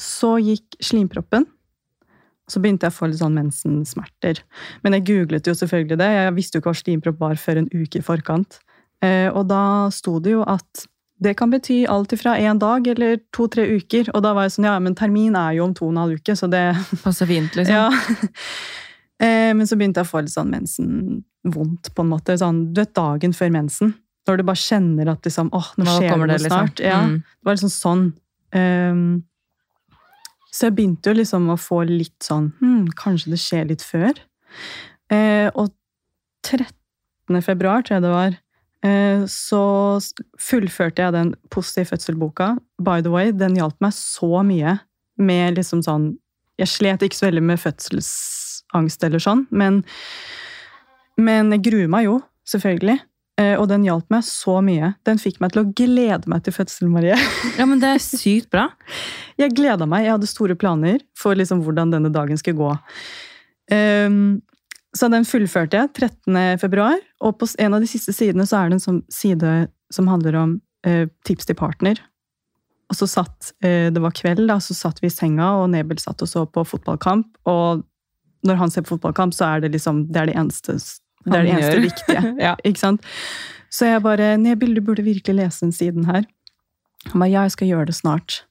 [0.00, 1.46] så gikk slimproppen.
[2.46, 4.42] Så begynte jeg å få litt sånn mensensmerter.
[4.84, 6.10] Men jeg googlet jo selvfølgelig det.
[6.14, 8.60] Jeg visste jo ikke hva slimpropp var før en uke i forkant.
[9.04, 13.16] Eh, og da sto det jo at Det kan bety alt fra én dag eller
[13.32, 14.10] to-tre uker.
[14.12, 16.18] Og da var jeg sånn, ja, men termin er jo om to og en halv
[16.20, 16.60] uke, så det
[17.06, 17.72] Passer fint, liksom.
[17.72, 17.88] Ja.
[19.16, 22.34] Eh, men så begynte jeg å få litt sånn mensenvondt, på en måte.
[22.36, 23.94] Sånn, du vet, dagen før mensen.
[24.26, 26.50] Når du bare kjenner at liksom, åh, nå skjer det det, liksom.
[26.50, 26.80] snart.
[26.82, 27.16] Ja, Mm.
[27.22, 28.04] Det var liksom sånn.
[28.56, 29.24] Um,
[30.56, 34.16] så jeg begynte jo liksom å få litt sånn hm, Kanskje det skjer litt før?
[35.12, 35.68] Eh, og
[36.46, 37.42] 13.
[37.44, 38.36] februar, tror jeg det var,
[38.86, 39.62] eh, så
[40.40, 42.54] fullførte jeg den positive fødsel-boka.
[42.80, 44.78] By the way, den hjalp meg så mye
[45.18, 46.14] med liksom sånn
[46.56, 49.82] Jeg slet ikke så veldig med fødselsangst eller sånn, men,
[51.20, 52.14] men jeg gruer meg jo,
[52.48, 52.96] selvfølgelig.
[53.36, 54.94] Eh, og den hjalp meg så mye.
[55.04, 57.18] Den fikk meg til å glede meg til fødselen, Marie.
[57.58, 58.70] Ja, men det er sykt bra.
[59.40, 60.06] Jeg gleda meg.
[60.06, 62.70] Jeg hadde store planer for liksom hvordan denne dagen skulle gå.
[63.68, 64.38] Um,
[64.96, 66.38] så den fullførte jeg 13.
[66.62, 69.50] februar, og på en av de siste sidene så er det en sånn side
[69.92, 70.54] som handler om
[70.88, 72.00] uh, tips til partner.
[72.88, 76.00] Og så satt, uh, Det var kveld, da, så satt vi i senga, og Nebel
[76.00, 77.28] satt og så på fotballkamp.
[77.52, 77.84] Og
[78.48, 80.78] når han ser på fotballkamp, så er det liksom det er det eneste,
[81.26, 82.24] det er det eneste viktige.
[82.46, 82.54] Ja.
[82.64, 83.06] Ikke sant?
[83.72, 86.24] Så jeg bare Nebil, du burde virkelig lese den siden her.
[87.10, 88.44] Han bare ja, jeg skal gjøre det snart.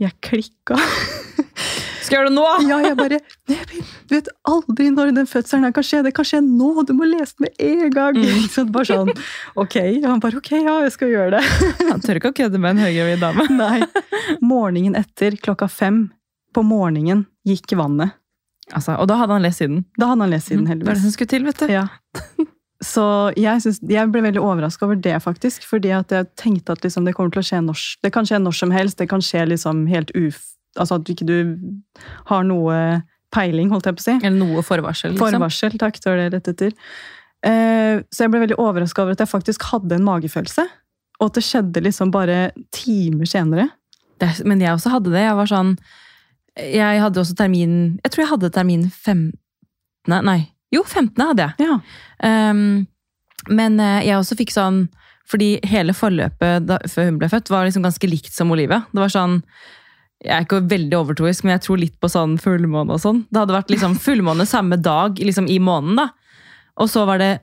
[0.00, 0.78] Jeg klikka.
[2.00, 2.44] Skal jeg gjøre det nå?
[2.66, 3.18] Ja, jeg bare
[3.50, 6.00] Nebil, du vet aldri når den fødselen her kan skje.
[6.06, 6.70] Det kan skje nå!
[6.88, 8.18] Du må lese den med en gang!
[8.18, 8.46] Mm.
[8.50, 8.72] Sant?
[8.74, 9.12] Bare sånn,
[9.54, 9.76] ok.
[10.00, 11.42] Og han bare ok, ja, jeg skal gjøre det.
[11.90, 13.46] Han tør ikke å kødde med en høygravid dame.
[13.54, 13.84] Nei.
[14.42, 16.08] Morgenen etter, klokka fem
[16.56, 18.16] på morgenen, gikk vannet.
[18.76, 19.84] Altså, og da hadde han lest siden.
[19.98, 21.02] Da hadde han lest siden, Det var det heldigvis.
[21.02, 21.66] som skulle til, vet du.
[21.72, 21.86] Ja.
[22.80, 23.04] Så
[23.36, 25.66] jeg, synes, jeg ble veldig overraska over det, faktisk.
[25.68, 28.56] Fordi jeg tenkte at liksom, det kommer til å skje når, det kan skje når
[28.56, 28.98] som helst.
[28.98, 30.40] Det kan skje liksom helt uf...
[30.78, 31.36] Altså at ikke du
[32.30, 33.02] har noe
[33.34, 34.14] peiling, holdt jeg på å si.
[34.22, 35.12] Eller noe forvarsel.
[35.12, 35.26] Liksom.
[35.26, 36.76] Forvarsel, takk, det var det lette etter.
[37.46, 40.64] Eh, så jeg ble veldig overraska over at jeg faktisk hadde en magefølelse.
[41.20, 42.38] Og at det skjedde liksom bare
[42.74, 43.68] timer senere.
[44.20, 45.26] Det, men jeg også hadde det.
[45.26, 45.74] Jeg var sånn
[46.58, 49.36] Jeg hadde også termin Jeg tror jeg hadde termin 15.
[50.10, 50.40] Nei,
[50.74, 51.14] jo, 15.
[51.22, 51.68] hadde jeg.
[51.68, 51.76] Ja.
[52.50, 52.86] Um,
[53.48, 54.82] men eh, jeg også fikk sånn
[55.30, 58.82] Fordi hele forløpet da, før hun ble født, var liksom ganske likt som Olivia.
[58.90, 59.38] Det var sånn
[60.20, 63.22] Jeg er ikke veldig overtroisk, men jeg tror litt på sånn fullmåne og sånn.
[63.30, 66.10] Det hadde vært liksom fullmåne samme dag liksom i måneden, da.
[66.80, 67.38] Og så var det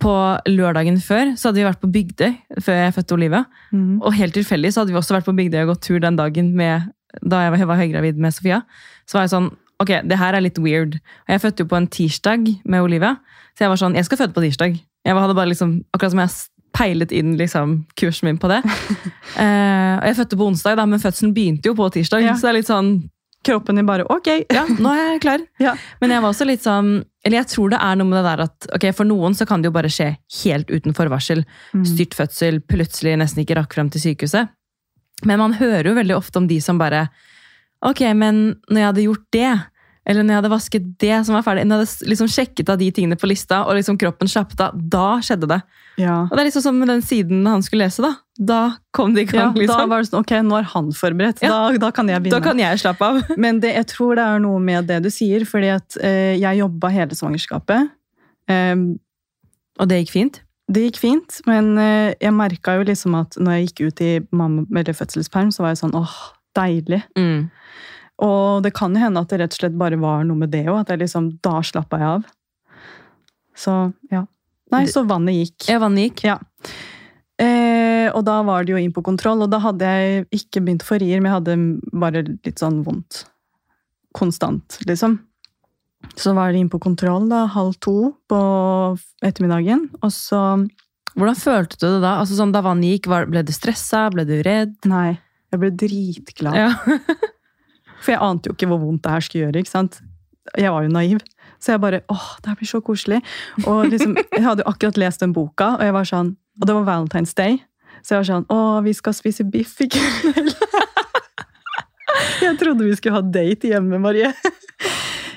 [0.00, 0.12] på
[0.50, 3.44] lørdagen før så hadde vi vært på Bygdøy før jeg fødte Olivia.
[3.72, 4.00] Mm.
[4.04, 6.52] Og helt tilfeldig så hadde vi også vært på Bygdøy og gått tur den dagen
[6.56, 6.90] med,
[7.22, 8.62] da jeg var, høygravid med Sofia.
[9.08, 10.98] Så var jeg sånn Ok, det her er litt weird.
[11.24, 13.14] Og jeg fødte jo på en tirsdag med Olivia.
[13.56, 14.74] Så jeg var sånn, jeg skal føde på tirsdag.
[14.76, 16.34] Jeg hadde bare liksom, Akkurat som jeg
[16.76, 18.60] peilet inn liksom, kursen min på det.
[19.42, 22.26] eh, og jeg fødte på onsdag, da, men fødselen begynte jo på tirsdag.
[22.28, 22.36] Ja.
[22.36, 22.92] Så det er litt sånn
[23.40, 24.26] Kroppen din bare ok!
[24.52, 25.44] Ja, nå er jeg klar.
[25.64, 25.72] Ja.
[26.02, 26.90] Men jeg var også litt sånn
[27.24, 29.62] Eller jeg tror det er noe med det der at ok, for noen så kan
[29.62, 30.10] det jo bare skje
[30.42, 31.46] helt uten forvarsel.
[31.72, 31.86] Mm.
[31.88, 34.52] Styrt fødsel, plutselig nesten ikke rakk frem til sykehuset.
[35.26, 37.08] Men man hører jo veldig ofte om de som bare
[37.82, 39.50] Ok, men når jeg hadde gjort det,
[40.10, 42.76] eller når jeg hadde vasket det som var ferdig, når jeg hadde liksom sjekket av
[42.80, 45.58] de tingene på lista, og liksom kroppen slappet av, da skjedde det.
[46.00, 46.18] Ja.
[46.26, 48.10] Og det er liksom som med den siden han skulle lese, da.
[48.36, 48.58] Da
[48.96, 49.38] kom det i gang.
[49.38, 49.88] ja, gang, Da liksom.
[49.94, 51.40] var det sånn ok, nå er han forberedt.
[51.44, 51.54] Ja.
[51.54, 52.36] Da, da kan jeg begynne.
[52.36, 53.22] Da kan jeg slappe av.
[53.46, 56.60] Men det, jeg tror det er noe med det du sier, fordi at eh, jeg
[56.60, 57.88] jobba hele svangerskapet.
[58.52, 58.76] Eh,
[59.80, 60.42] Og det gikk fint.
[60.70, 64.10] Det gikk fint, men eh, jeg merka jo liksom at når jeg gikk ut i
[64.30, 66.18] mamma, fødselsperm, så var jeg sånn åh,
[66.58, 67.00] deilig.
[67.18, 67.48] Mm.
[68.22, 70.66] Og det kan jo hende at det rett og slett bare var noe med det
[70.68, 72.28] òg, at jeg liksom, da slappa jeg av.
[73.56, 73.76] Så
[74.12, 74.24] ja.
[74.70, 75.66] Nei, så vannet gikk.
[75.66, 76.24] Ja, vannet gikk.
[76.28, 76.36] Ja.
[77.40, 80.84] Eh, og da var det jo inn på kontroll, og da hadde jeg ikke begynt
[80.84, 81.56] å få rier, men jeg hadde
[82.04, 83.24] bare litt sånn vondt.
[84.16, 85.18] Konstant, liksom.
[86.18, 88.40] Så var de inne på kontroll da, halv to på
[89.24, 90.44] ettermiddagen, og så
[91.18, 92.12] Hvordan følte du det da?
[92.22, 94.04] Altså sånn, da vannet gikk, var, Ble du stressa?
[94.14, 94.76] Ble du redd?
[94.86, 95.18] Nei,
[95.50, 96.54] jeg ble dritglad.
[96.54, 96.68] Ja.
[98.04, 99.64] For jeg ante jo ikke hvor vondt det her skulle gjøre.
[99.64, 99.98] ikke sant?
[100.54, 101.24] Jeg var jo naiv.
[101.60, 103.18] Så jeg bare åh, det her blir så koselig.
[103.66, 106.78] Og liksom, jeg hadde jo akkurat lest den boka, og jeg var sånn, og det
[106.78, 107.58] var Valentine's Day.
[108.00, 110.54] Så jeg var sånn Å, vi skal spise biff i kveld.
[112.40, 114.30] Jeg trodde vi skulle ha date hjemme, Marie.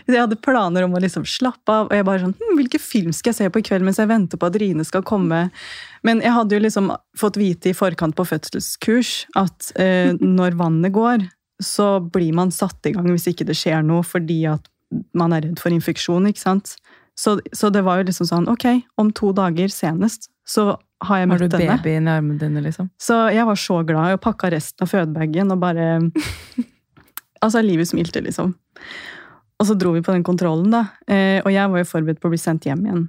[0.09, 3.13] Jeg hadde planer om å liksom slappe av, og jeg bare sånn hm, Hvilken film
[3.15, 5.45] skal jeg se på i kveld mens jeg venter på at Rine skal komme?
[6.03, 10.95] Men jeg hadde jo liksom fått vite i forkant på fødselskurs at eh, når vannet
[10.95, 11.27] går,
[11.63, 14.67] så blir man satt i gang hvis ikke det skjer noe fordi at
[15.17, 16.75] man er redd for infeksjon, ikke sant?
[17.17, 18.65] Så, så det var jo liksom sånn Ok,
[18.97, 21.77] om to dager senest så har jeg Har møtt du denne.
[21.77, 22.89] babyen i armene dine, liksom?
[23.01, 24.13] Så jeg var så glad.
[24.13, 25.87] Jeg pakka resten av fødebagen og bare
[27.43, 28.53] Altså, livet smilte, liksom.
[29.61, 30.85] Og så dro vi på den kontrollen, da.
[31.07, 33.03] Eh, og jeg var jo forberedt på å bli sendt hjem igjen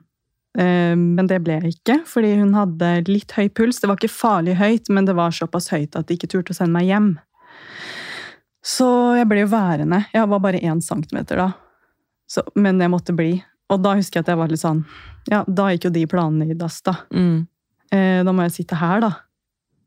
[0.58, 3.80] Eh, men det ble jeg ikke, fordi hun hadde litt høy puls.
[3.82, 6.58] Det var ikke farlig høyt, men det var såpass høyt at de ikke turte å
[6.58, 7.14] sende meg hjem.
[8.64, 8.86] Så
[9.18, 10.04] jeg ble jo værende.
[10.14, 11.50] Jeg var bare én centimeter da.
[12.30, 13.36] Så, men jeg måtte bli.
[13.72, 14.82] Og da husker jeg at jeg var litt sånn
[15.32, 16.96] Ja, da gikk jo de planene i dass, da.
[17.12, 17.46] Mm.
[17.92, 19.10] Eh, da må jeg sitte her, da.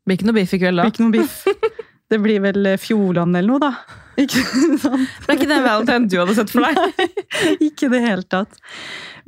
[0.06, 0.86] Blir ikke noe biff i kveld, da.
[0.86, 1.40] blir ikke noe biff.
[2.08, 3.98] Det blir vel Fjordland eller noe, da.
[4.18, 4.42] Ikke
[4.82, 5.08] sant?
[5.24, 7.10] Det er ikke den Valentine du hadde sett for deg.
[7.62, 8.56] Ikke i det hele tatt.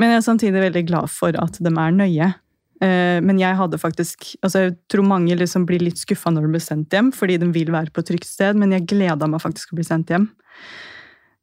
[0.00, 2.30] Men jeg er samtidig veldig glad for at de er nøye.
[2.82, 6.52] Eh, Men jeg hadde faktisk altså Jeg tror mange liksom blir litt skuffa når de
[6.54, 9.72] blir sendt hjem, fordi de vil være på trygt sted, men jeg gleda meg faktisk
[9.74, 10.26] å bli sendt hjem.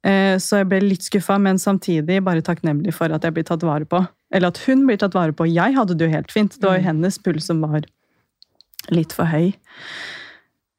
[0.04, 3.64] Eh, Så jeg ble litt skuffa, men samtidig bare takknemlig for at jeg blir tatt
[3.64, 4.02] vare på.
[4.34, 5.46] Eller at hun blir tatt vare på.
[5.48, 6.58] Jeg hadde det jo helt fint.
[6.60, 6.90] Det var jo Mm.
[6.92, 7.86] hennes puls som var
[8.92, 9.54] litt for høy.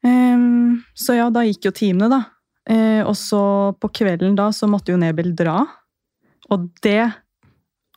[0.05, 2.19] Ehm, Så ja, da gikk jo timene, da.
[2.69, 5.65] Eh, Og så på kvelden da så måtte jo Nebel dra.
[6.49, 7.11] Og det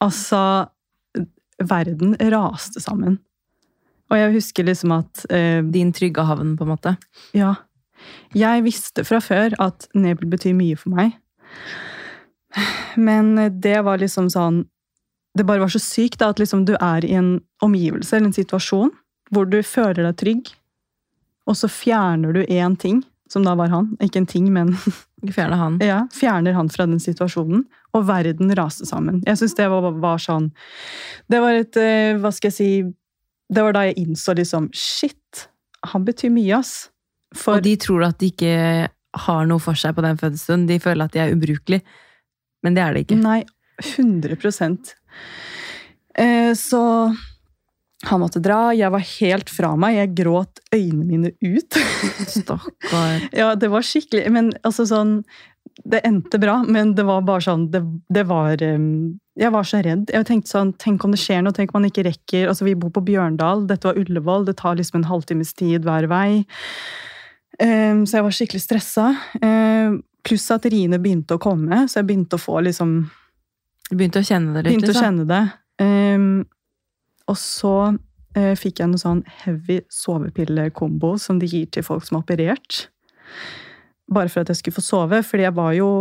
[0.03, 0.68] Altså
[1.62, 3.20] Verden raste sammen.
[4.11, 6.96] Og jeg husker liksom at eh, Din trygge havn, på en måte.
[7.33, 7.55] Ja.
[8.35, 11.14] Jeg visste fra før at Nebel betyr mye for meg.
[12.96, 14.64] Men det var liksom sånn
[15.38, 18.37] Det bare var så sykt da, at liksom du er i en omgivelse eller en
[18.37, 18.90] situasjon
[19.33, 20.48] hvor du føler deg trygg,
[21.48, 22.98] og så fjerner du én ting,
[23.33, 23.90] som da var han.
[24.05, 24.75] Ikke en ting, men
[25.25, 25.79] fjerner han.
[25.92, 27.64] ja, fjerner han fra den situasjonen,
[27.97, 29.23] og verden raste sammen.
[29.27, 30.51] Jeg syns det var, var sånn
[31.31, 32.68] Det var et eh, Hva skal jeg si
[33.53, 35.47] Det var da jeg innså liksom Shit!
[35.92, 36.92] Han betyr mye, ass.
[37.37, 38.88] For Og de tror at de ikke
[39.27, 40.68] har noe for seg på den fødselen.
[40.68, 41.83] De føler at de er ubrukelige.
[42.62, 43.18] Men det er det ikke.
[43.18, 43.40] Nei,
[43.83, 44.37] 100
[46.23, 46.83] eh, Så
[48.08, 48.72] han måtte dra.
[48.74, 49.96] Jeg var helt fra meg.
[49.96, 51.78] Jeg gråt øynene mine ut.
[52.34, 53.28] Stakkar.
[53.30, 55.20] ja, det var skikkelig Men altså sånn
[55.86, 59.82] Det endte bra, men det var bare sånn Det, det var um, Jeg var så
[59.86, 60.10] redd.
[60.10, 61.54] Jeg tenkte sånn Tenk om det skjer noe?
[61.54, 63.66] Tenk om man ikke rekker Altså, vi bor på Bjørndal.
[63.70, 64.48] Dette var Ullevål.
[64.50, 66.42] Det tar liksom en halvtimes tid hver vei.
[67.62, 69.10] Um, så jeg var skikkelig stressa.
[69.42, 72.94] Um, pluss at riene begynte å komme, så jeg begynte å få liksom
[73.90, 74.70] Du begynte å kjenne det litt?
[74.72, 75.04] Begynte å liksom.
[75.04, 75.42] kjenne det.
[75.82, 76.44] Ehm,
[77.30, 77.74] og så
[78.38, 82.82] eh, fikk jeg en sånn heavy sovepillekombo som de gir til folk som er operert.
[84.12, 85.92] Bare for at jeg skulle få sove, fordi jeg var jo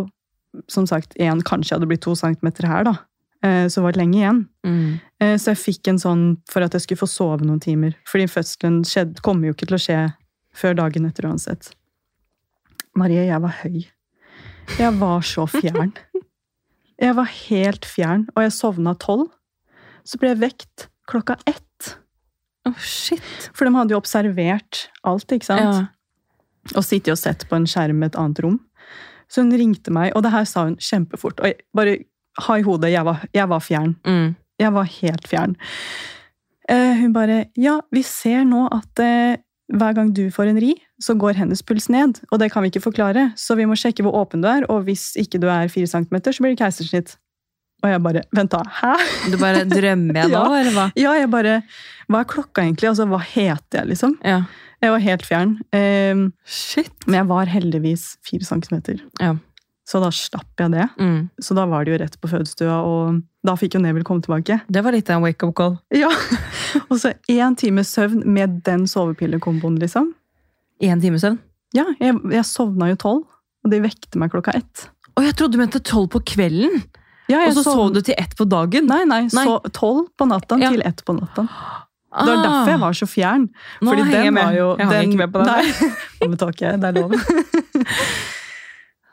[0.71, 2.95] som sagt en, kanskje jeg hadde blitt to centimeter her, da.
[3.45, 4.41] Eh, så det lenge igjen.
[4.67, 4.99] Mm.
[5.21, 7.95] Eh, så jeg fikk en sånn for at jeg skulle få sove noen timer.
[8.09, 10.01] Fordi fødselen skjedde, kommer jo ikke til å skje
[10.53, 11.71] før dagen etter uansett.
[12.99, 13.85] Marie, jeg var høy.
[14.77, 15.95] Jeg var så fjern.
[17.01, 19.31] Jeg var helt fjern, og jeg sovna tolv.
[20.05, 21.95] Så ble jeg vekt klokka ett.
[22.67, 23.49] Oh, shit.
[23.57, 25.65] For de hadde jo observert alt, ikke sant?
[25.65, 26.75] Ja.
[26.77, 28.59] Og sittet og sett på en skjerm i et annet rom.
[29.31, 31.39] Så hun ringte meg, og det her sa hun kjempefort.
[31.41, 31.97] Og jeg, bare
[32.45, 33.95] ha i hodet, jeg var, jeg var fjern.
[34.07, 34.33] Mm.
[34.61, 35.55] Jeg var helt fjern.
[36.69, 40.75] Eh, hun bare Ja, vi ser nå at eh, hver gang du får en ri,
[41.01, 42.19] så går hennes puls ned.
[42.29, 44.67] Og det kan vi ikke forklare, så vi må sjekke hvor åpen du er.
[44.69, 47.15] Og hvis ikke du er fire centimeter, så blir det keisersnitt.
[47.81, 48.61] Og jeg bare Vent, da.
[48.81, 48.93] Hæ?
[49.31, 50.43] Du bare Drømmer jeg nå, Ja.
[50.61, 50.87] eller hva?
[50.99, 51.55] Ja, jeg bare
[52.11, 52.89] Hva er klokka egentlig?
[52.91, 54.17] Altså, hva heter jeg, liksom?
[54.25, 54.41] Ja.
[54.81, 55.51] Jeg var helt fjern.
[55.77, 56.91] Um, Shit.
[57.05, 58.97] men jeg var heldigvis fire centimeter.
[59.21, 59.35] Ja.
[59.85, 60.87] Så da slapp jeg det.
[60.97, 61.27] Mm.
[61.41, 64.57] Så da var det jo rett på fødestua, og da fikk jo Nebel komme tilbake.
[64.71, 65.75] Det var litt av en wake-up call.
[65.93, 66.09] Ja,
[66.87, 70.09] Og så én time søvn med den sovepillekomboen, liksom.
[70.81, 71.37] Én time søvn.
[71.77, 73.21] Ja, jeg, jeg sovna jo tolv,
[73.61, 74.87] og de vekte meg klokka ett.
[75.13, 76.81] Å, jeg trodde du mente tolv på kvelden!
[77.31, 78.89] Ja, Og så sov du til ett på dagen?
[78.91, 79.45] Nei, nei, Nei.
[79.47, 80.73] så tolv på natta Ja.
[80.75, 81.47] til ett på natta.
[82.11, 83.47] Det var derfor jeg var så fjern.
[83.79, 85.47] Nå Fordi den var jo Jeg hang den, ikke med på den.
[85.47, 85.91] Nei,
[86.21, 87.15] Nå betal ikke jeg, det er lov.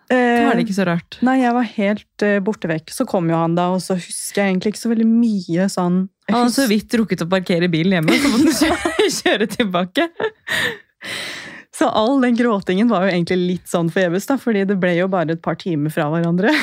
[0.09, 1.19] Da er det ikke så rart.
[1.27, 2.93] Nei, jeg var helt uh, borte vekk.
[2.97, 5.99] Så kom jo han da, og så husker jeg egentlig ikke så veldig mye sånn
[6.31, 10.07] Han hadde så vidt rukket å parkere bilen hjemme, så måtte han kjøre, kjøre tilbake.
[11.77, 15.11] Så all den gråtingen var jo egentlig litt sånn forgjeves, da, fordi det ble jo
[15.13, 16.55] bare et par timer fra hverandre.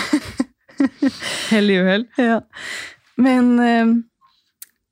[1.51, 2.05] Hell i uhell.
[2.21, 2.39] Ja.
[3.21, 3.91] Men eh,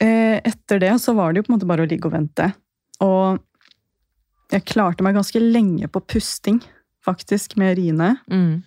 [0.08, 2.52] eh, etter det så var det jo på en måte bare å ligge og vente.
[3.04, 3.40] Og
[4.54, 6.62] jeg klarte meg ganske lenge på pusting,
[7.04, 8.14] faktisk, med riene.
[8.32, 8.62] Mm.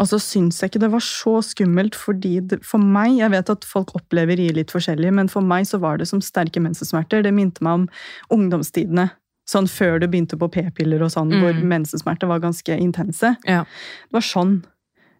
[0.00, 3.50] Og så syns jeg ikke det var så skummelt, fordi det, for meg Jeg vet
[3.52, 7.22] at folk opplever rier litt forskjellig, men for meg så var det som sterke mensensmerter.
[7.22, 7.86] Det minte meg om
[8.34, 9.10] ungdomstidene.
[9.46, 11.42] Sånn før du begynte på p-piller og sånn, Mm.
[11.42, 13.36] hvor mensensmerter var ganske intense.
[13.46, 13.60] Ja.
[13.62, 14.64] Det var sånn.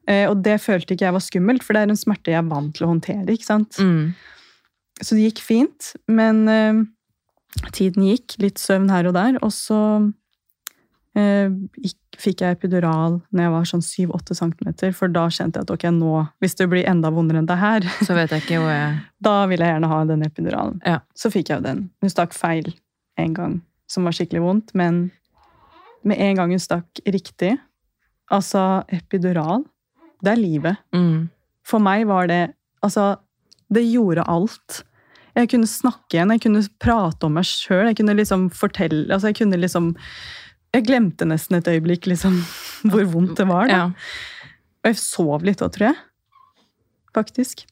[0.07, 2.51] Eh, og det følte ikke jeg var skummelt, for det er en smerte jeg er
[2.51, 3.27] vant til å håndtere.
[3.33, 3.79] ikke sant?
[3.83, 4.15] Mm.
[5.03, 6.85] Så det gikk fint, men uh,
[7.77, 8.39] tiden gikk.
[8.41, 9.37] Litt søvn her og der.
[9.45, 11.49] Og så uh,
[11.83, 15.75] gikk, fikk jeg epidural når jeg var sånn 7-8 cm, for da kjente jeg at
[15.75, 18.73] ok, nå, hvis det blir enda vondere enn det her, Så vet jeg ikke hvor
[18.73, 20.81] jeg da vil jeg gjerne ha den epiduralen.
[20.87, 21.01] Ja.
[21.19, 21.87] Så fikk jeg jo den.
[22.01, 22.71] Hun stakk feil
[23.21, 25.09] en gang, som var skikkelig vondt, men
[26.07, 27.57] med en gang hun stakk riktig
[28.27, 29.63] Altså, epidural,
[30.27, 30.85] det er livet.
[30.97, 31.29] mm.
[31.67, 32.45] For meg var det
[32.85, 33.17] Altså,
[33.73, 34.83] det gjorde alt.
[35.35, 39.33] Jeg kunne snakke igjen, jeg kunne prate om meg sjøl, jeg kunne liksom fortelle Altså,
[39.33, 39.89] jeg kunne liksom
[40.77, 42.39] Jeg glemte nesten et øyeblikk liksom
[42.93, 43.73] hvor vondt det var.
[43.73, 43.87] Ja.
[44.85, 45.99] Og jeg sov litt da, tror jeg.
[47.17, 47.65] Faktisk.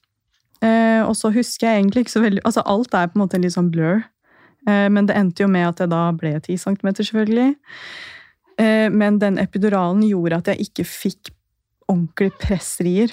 [0.65, 3.39] Eh, og så husker jeg egentlig ikke så veldig Altså, alt er på en måte
[3.39, 4.03] en litt sånn blur.
[4.67, 7.51] Eh, men det endte jo med at jeg da ble 10 cm, selvfølgelig.
[8.63, 11.34] Eh, men den epiduralen gjorde at jeg ikke fikk
[11.91, 13.13] ordentlig pressrier.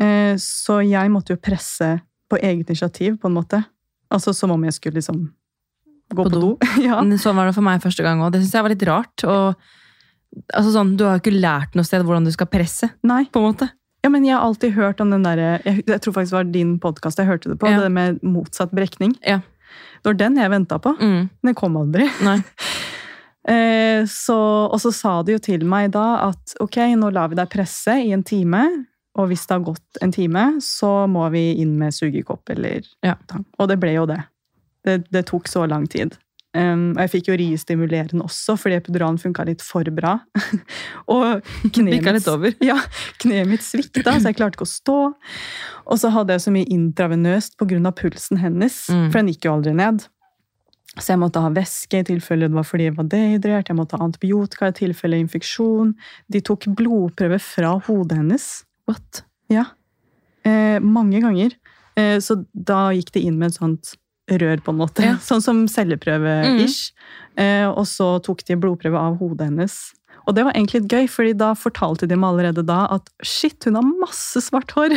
[0.00, 1.98] Eh, så jeg måtte jo presse
[2.30, 3.62] på eget initiativ, på en måte.
[4.10, 5.26] Altså som om jeg skulle liksom
[6.10, 6.56] gå På på, do.
[6.86, 6.98] ja.
[7.20, 8.32] Sånn var det for meg første gang òg.
[8.34, 9.24] Det syns jeg var litt rart.
[9.26, 9.60] Og,
[10.54, 12.90] altså sånn, du har jo ikke lært noe sted hvordan du skal presse.
[13.06, 13.24] Nei.
[13.30, 13.70] på en måte.
[14.00, 16.46] Ja, men jeg har alltid hørt om den derre jeg, jeg tror faktisk det var
[16.54, 17.82] din podkast jeg hørte det på, Ja.
[17.84, 19.12] det med motsatt brekning.
[19.20, 19.42] Ja.
[20.00, 20.94] Det var den jeg venta på.
[20.96, 21.28] Mm.
[21.44, 22.08] Den kom aldri.
[22.24, 22.38] Nei.
[23.48, 24.36] Eh, så,
[24.68, 27.94] og så sa de jo til meg da at ok, nå lar vi deg presse
[28.04, 28.64] i en time.
[29.18, 33.16] Og hvis det har gått en time, så må vi inn med sugekopp eller Ja.
[33.26, 33.44] tang.
[33.58, 34.20] Og det ble jo det.
[34.86, 36.16] Det, det tok så lang tid.
[36.56, 40.16] Um, og jeg fikk jo riestimulerende også, fordi epiduralen funka litt for bra.
[41.14, 42.56] og kneet mitt-.
[42.70, 42.78] Ja,
[43.22, 44.96] kne mitt svikta, så jeg klarte ikke å stå.
[45.86, 47.92] Og så hadde jeg så mye intravenøst pga.
[47.94, 49.10] pulsen hennes, Mm.
[49.12, 50.06] for den gikk jo aldri ned.
[50.98, 53.70] Så jeg måtte ha væske i tilfelle det var fordi jeg var dehydrert.
[53.70, 55.92] Jeg måtte ha antibiotika i tilfelle infeksjon.
[56.32, 58.48] De tok blodprøve fra hodet hennes.
[58.90, 59.22] What?
[59.52, 59.68] Ja.
[60.42, 61.54] Eh, mange ganger.
[61.98, 63.94] Eh, så da gikk de inn med et sånt
[64.30, 65.06] rør, på en måte.
[65.06, 65.16] Ja.
[65.28, 66.90] Sånn som celleprøve-ish.
[67.38, 69.78] Eh, og så tok de blodprøve av hodet hennes.
[70.28, 73.78] Og det var egentlig gøy, fordi da fortalte de meg allerede da at shit, hun
[73.78, 74.94] har masse svart hår.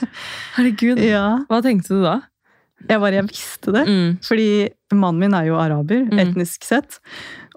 [0.56, 1.02] Herregud.
[1.02, 1.42] ja.
[1.50, 2.20] Hva tenkte du da?
[2.88, 3.84] Jeg bare, jeg visste det.
[3.88, 4.18] Mm.
[4.24, 4.48] Fordi
[4.92, 6.18] mannen min er jo araber, Mm.
[6.18, 6.98] etnisk sett.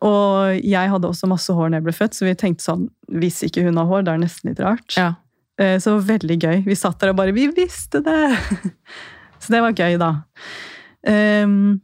[0.02, 3.42] Og jeg hadde også masse hår når jeg ble født, så vi tenkte sånn Hvis
[3.48, 4.96] ikke hun har hår, det er nesten litt rart.
[4.98, 5.14] Ja.
[5.58, 6.66] Eh, Så det var veldig gøy.
[6.66, 8.38] Vi satt der og bare Vi visste det!
[9.40, 10.14] Så det var gøy, da.
[11.08, 11.82] Um,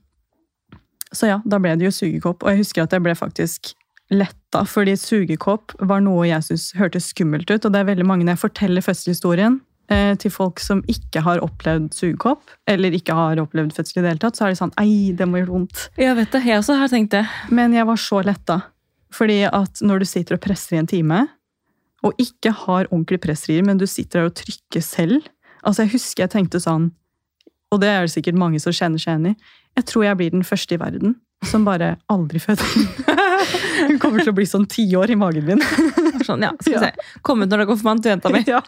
[1.14, 2.44] så ja, da ble det jo sugekopp.
[2.44, 3.74] Og jeg husker at jeg ble faktisk
[4.12, 7.66] letta, fordi sugekopp var noe jeg syntes hørtes skummelt ut.
[7.68, 9.60] Og det er veldig mange når jeg forteller fødselshistorien
[10.22, 14.24] til folk som ikke har opplevd sugekopp, eller ikke har opplevd fødsel i det hele
[14.24, 15.84] tatt, så er de sånn Ei, det må gjøre vondt.
[16.00, 16.44] Jeg vet det.
[16.48, 17.26] Jeg også har tenkt det.
[17.52, 18.62] Men jeg var så letta.
[19.12, 21.26] Fordi at når du sitter og presser i en time,
[22.02, 25.30] og ikke har ordentlig pressrier, men du sitter der og trykker selv
[25.62, 26.88] Altså, jeg husker jeg tenkte sånn,
[27.70, 30.32] og det er det sikkert mange som kjenner seg igjen i, jeg tror jeg blir
[30.34, 31.14] den første i verden
[31.46, 32.66] som bare aldri føder.
[33.88, 35.62] Hun kommer til å bli sånn ti år i magen min.
[36.28, 36.92] Sånn, ja, skal vi se.
[37.26, 38.44] Kom ut når det er konfirmant, jenta mi.
[38.52, 38.62] ja.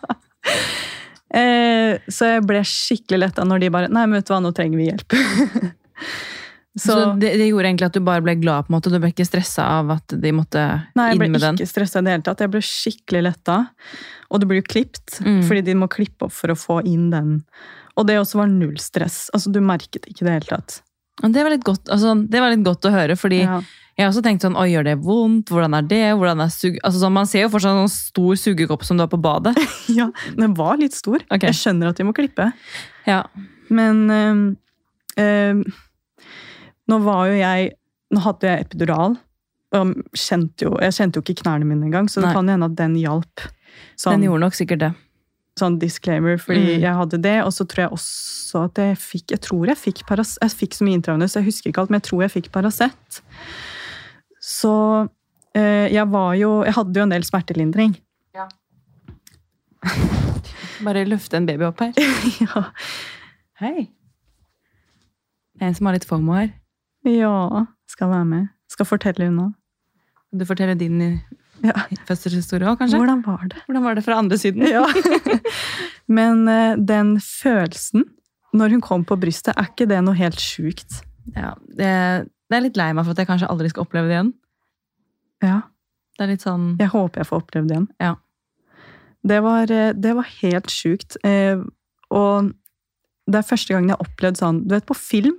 [1.34, 4.54] Eh, så jeg ble skikkelig letta når de bare Nei, men vet du hva, nå
[4.56, 5.18] trenger vi hjelp.
[6.74, 8.66] Så, det, det gjorde egentlig at du bare ble glad?
[8.66, 8.90] på en måte.
[8.90, 10.58] Du ble ikke stressa av at de måtte
[10.98, 11.60] Nei, jeg inn ble med den?
[11.60, 12.42] ikke stressa i det hele tatt.
[12.42, 13.58] Jeg ble skikkelig letta.
[14.34, 15.44] Og det blir jo klipt, Mm.
[15.46, 17.36] fordi de må klippe opp for å få inn den.
[17.94, 19.28] Og det også var null stress.
[19.38, 20.80] Altså, du merket ikke det i det hele tatt.
[21.22, 23.62] Det var, godt, altså, det var litt godt å høre, fordi Ja.
[23.98, 25.52] Jeg har også tenkt sånn Oi, gjør det vondt?
[25.54, 26.02] Hvordan er det?
[26.18, 26.80] Hvordan er sug...
[26.84, 29.54] Altså, sånn, man ser jo fortsatt en sånn stor sugekopp som du har på badet.
[30.00, 31.22] ja, den var litt stor.
[31.30, 31.52] Okay.
[31.52, 32.48] Jeg skjønner at de må klippe.
[33.06, 33.20] Ja.
[33.70, 34.42] Men øh,
[35.22, 35.62] øh,
[36.90, 37.72] nå var jo jeg
[38.14, 39.16] Nå hadde jeg epidural.
[39.74, 42.34] Og kjente jo, jeg kjente jo ikke knærne mine engang, så det Nei.
[42.36, 43.42] kan hende at den hjalp.
[43.98, 44.92] Sånn, Den gjorde nok sikkert det.
[45.58, 46.82] sånn disclaimer, fordi Mm.
[46.82, 47.36] jeg hadde det.
[47.46, 50.74] Og så tror jeg også at jeg fikk Jeg tror jeg fikk Paras Jeg fikk
[50.78, 53.22] så mye intravenøs, jeg husker ikke alt, men jeg tror jeg fikk Paracet.
[54.54, 54.72] Så
[55.58, 57.96] eh, jeg var jo Jeg hadde jo en del smertelindring.
[58.38, 58.48] Ja.
[60.86, 61.94] Bare løfte en baby opp her.
[62.44, 62.64] ja.
[63.62, 63.88] Hei.
[65.54, 66.52] Det er en som har litt fomo her.
[67.08, 67.66] ja.
[67.94, 68.46] Skal være med.
[68.74, 69.48] Skal fortelle hun nå.
[70.34, 70.98] Du forteller din
[71.64, 71.76] Ja.
[72.08, 72.98] fødselshistorie òg, kanskje?
[72.98, 73.60] Hvordan var det?
[73.68, 74.66] Hvordan var det fra andre siden?
[74.68, 74.82] Ja.
[76.18, 78.08] Men eh, den følelsen
[78.54, 81.00] når hun kom på brystet, er ikke det noe helt sjukt?
[81.36, 81.92] Ja, det,
[82.50, 84.34] det er litt lei meg for at jeg kanskje aldri skal oppleve det igjen.
[85.44, 85.62] Ja.
[86.18, 87.88] Det er litt sånn Jeg håper jeg får oppleve det igjen.
[88.00, 88.16] Ja.
[89.26, 91.18] Det var, eh, det var helt sjukt.
[91.24, 91.62] Eh,
[92.14, 92.52] Og
[93.26, 95.38] det er første gangen jeg har opplevd sånn Du vet, på film,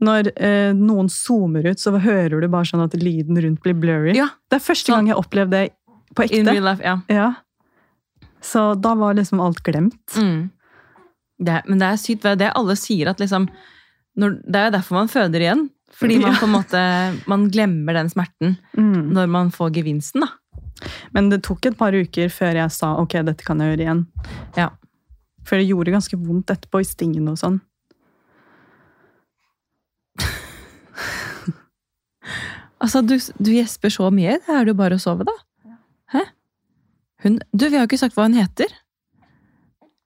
[0.00, 4.14] når eh, noen zoomer ut, så hører du bare sånn at lyden rundt blir blurry.
[4.16, 5.64] Ja, Det er første gang jeg har opplevd det
[6.14, 6.38] på ekte.
[6.38, 7.00] in real life, ja.
[7.10, 7.34] Ja.
[8.40, 10.14] Så da var liksom alt glemt.
[10.16, 10.50] Mm.
[11.42, 12.22] Det, er- men det er sykt.
[12.38, 13.48] Det alle sier at liksom
[14.18, 15.70] når, Det er jo derfor man føder igjen.
[15.96, 16.80] Fordi man på en måte
[17.30, 19.12] Man glemmer den smerten Mm.
[19.16, 20.28] når man får gevinsten, da.
[21.14, 24.02] Men det tok et par uker før jeg sa ok, dette kan jeg gjøre igjen.
[24.56, 24.68] Ja.
[25.48, 27.58] For det gjorde ganske vondt etterpå i stingen og sånn.
[32.78, 34.36] Altså, du, du gjesper så mye.
[34.44, 35.32] Det er det jo bare å sove, da.
[36.14, 36.20] Hæ?
[37.24, 38.70] Hun, du, vi har jo ikke sagt hva hun heter.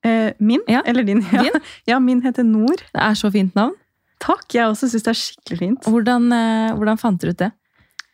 [0.03, 0.63] Eh, min?
[0.71, 0.81] Ja.
[0.89, 1.21] Eller din?
[1.35, 1.43] Ja.
[1.45, 1.59] Din?
[1.91, 2.81] ja, min heter Nord.
[2.89, 3.75] Det er så fint navn.
[4.23, 5.89] Takk, jeg også syns det er skikkelig fint.
[5.91, 7.51] Hvordan, eh, hvordan fant dere ut det?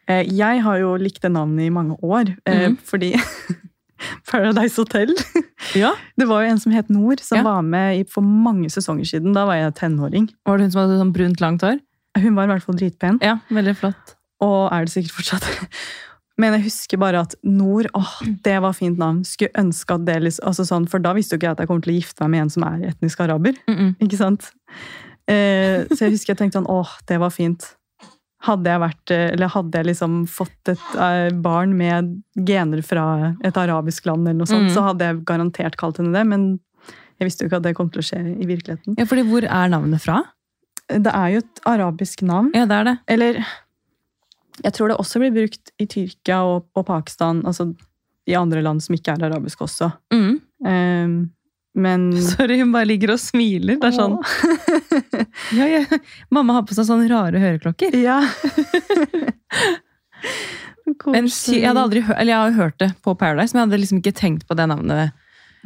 [0.09, 2.79] Eh, jeg har jo likt det navnet i mange år, mm.
[2.89, 3.11] Fordi
[4.29, 5.11] Paradise Hotel
[5.77, 5.91] Ja.
[6.17, 7.43] Det var jo en som het Nord, som Ja.
[7.45, 9.33] var med for mange sesonger siden.
[9.35, 10.29] Da var jeg tenåring.
[10.47, 11.79] Var det hun som hadde sånn brunt, langt hår?
[12.17, 14.15] Hun var i hvert fall dritpen, Ja, veldig flott.
[14.41, 15.45] og er det sikkert fortsatt.
[16.39, 19.25] Men jeg husker bare at Nord, åh, det var fint navn.
[19.27, 21.67] Skulle ønske at det liksom, altså sånn, For da visste jo ikke jeg at jeg
[21.67, 23.53] kommer til å gifte meg med en som er etnisk araber.
[23.67, 23.95] Mm -mm.
[23.99, 24.51] Ikke sant?
[25.29, 27.67] Eh, så jeg husker jeg tenkte sånn, åh, det var fint.
[28.47, 32.15] Hadde jeg vært, eh, eller hadde jeg liksom fått et eh, barn med
[32.47, 34.73] gener fra et arabisk land, eller noe sånt, Mm.
[34.73, 36.25] så hadde jeg garantert kalt henne det.
[36.25, 36.59] Men
[37.19, 38.95] jeg visste jo ikke at det kom til å skje i virkeligheten.
[38.97, 40.21] Ja, fordi hvor er navnet fra?
[40.89, 42.49] Det er jo et arabisk navn.
[42.55, 42.95] Ja, det er det.
[43.07, 43.33] Eller
[44.63, 47.75] jeg tror det også blir brukt i Tyrkia og, og Pakistan, altså
[48.27, 49.91] i andre land som ikke er arabisk også.
[50.13, 50.41] Mm.
[50.65, 51.13] Eh,
[51.75, 53.77] men Sorry, hun bare ligger og smiler.
[53.79, 54.17] Det er sånn,
[55.59, 55.83] ja, ja.
[56.33, 57.95] Mamma har på seg sånne rare høreklokker.
[58.01, 58.21] Ja.
[61.05, 63.77] Men jeg hadde aldri hørt, eller jeg har hørt det på Paradise, men jeg hadde
[63.83, 65.11] liksom ikke tenkt på det navnet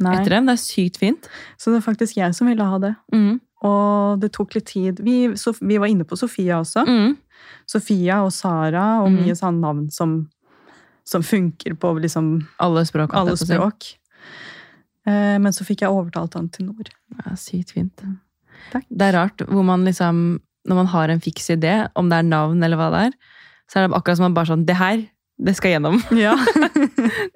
[0.04, 0.12] Nei.
[0.18, 0.40] etter det.
[0.46, 1.28] Det er sykt fint.
[1.58, 2.90] Så det er faktisk jeg som ville ha det.
[3.14, 3.38] Mm.
[3.64, 5.00] Og det tok litt tid.
[5.02, 6.84] Vi, Sof vi var inne på Sofia også.
[6.86, 7.16] Mm.
[7.70, 9.16] Sofia og Sara, og Mm.
[9.24, 10.28] mye sånn navn som,
[11.08, 13.14] som funker på liksom Alle språk.
[13.16, 13.94] alle språk.
[15.08, 16.90] Eh, men så fikk jeg overtalt han til Nord.
[17.18, 18.04] Ja, sykt fint.
[18.72, 18.86] Takk.
[18.88, 22.28] Det er rart hvor man liksom, når man har en fiks idé, om det er
[22.28, 23.18] navn eller hva det er,
[23.68, 25.02] så er det akkurat som man bare sånn, det her,
[25.44, 26.00] det skal gjennom.
[26.16, 26.36] Ja.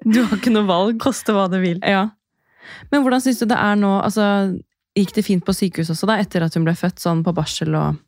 [0.09, 0.97] Du har ikke noe valg.
[1.03, 1.77] Koste hva det vil.
[1.85, 2.07] Ja.
[2.89, 4.25] Men hvordan synes du det er nå, altså,
[4.97, 7.75] gikk det fint på sykehus også da, etter at hun ble født sånn på barsel
[7.77, 7.99] og...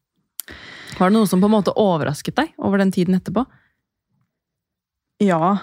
[0.98, 3.46] Var det noe som på en måte overrasket deg over den tiden etterpå?
[5.24, 5.54] Ja.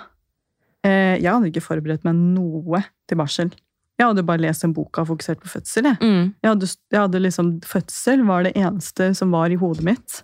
[0.86, 2.80] Eh, jeg hadde ikke forberedt meg noe
[3.10, 3.50] til barsel.
[3.98, 5.88] Jeg hadde bare lest en bok og fokusert på fødsel.
[5.90, 5.98] Jeg.
[6.00, 6.28] Mm.
[6.44, 10.20] Jeg hadde, jeg hadde liksom, Fødsel var det eneste som var i hodet mitt.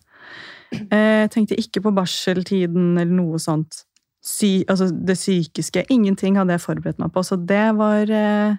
[0.75, 3.83] Eh, Jeg tenkte ikke på barseltiden eller noe sånt.
[4.25, 5.85] Sy, altså det psykiske.
[5.93, 7.25] Ingenting hadde jeg forberedt meg på.
[7.27, 8.55] Så det var eh,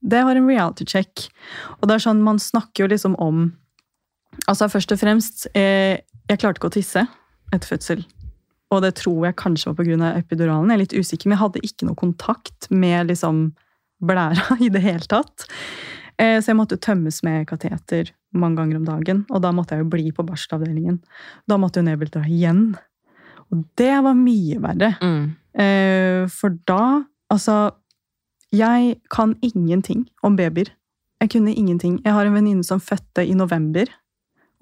[0.00, 1.28] Det var en reality check.
[1.80, 3.50] Og det er sånn, man snakker jo liksom om
[4.46, 5.98] Altså først og fremst eh,
[6.30, 7.06] Jeg klarte ikke å tisse
[7.52, 8.04] etter fødsel.
[8.70, 10.10] Og det tror jeg kanskje var pga.
[10.18, 10.68] epiduralen.
[10.70, 13.54] Jeg er litt usikker, men jeg hadde ikke noe kontakt med liksom
[14.04, 15.46] blæra i det hele tatt.
[16.18, 19.24] Eh, Så jeg måtte tømmes med kateter mange ganger om dagen.
[19.30, 21.00] Og da måtte jeg jo bli på barselavdelingen.
[21.48, 22.76] Da måtte jo Nebel dra igjen.
[23.50, 24.94] Og det var mye verre.
[25.02, 25.36] Mm.
[25.58, 27.72] Eh, For da Altså,
[28.52, 30.70] jeg kan ingenting om babyer.
[31.20, 31.98] Jeg kunne ingenting.
[32.04, 33.84] Jeg har en venninne som fødte i november.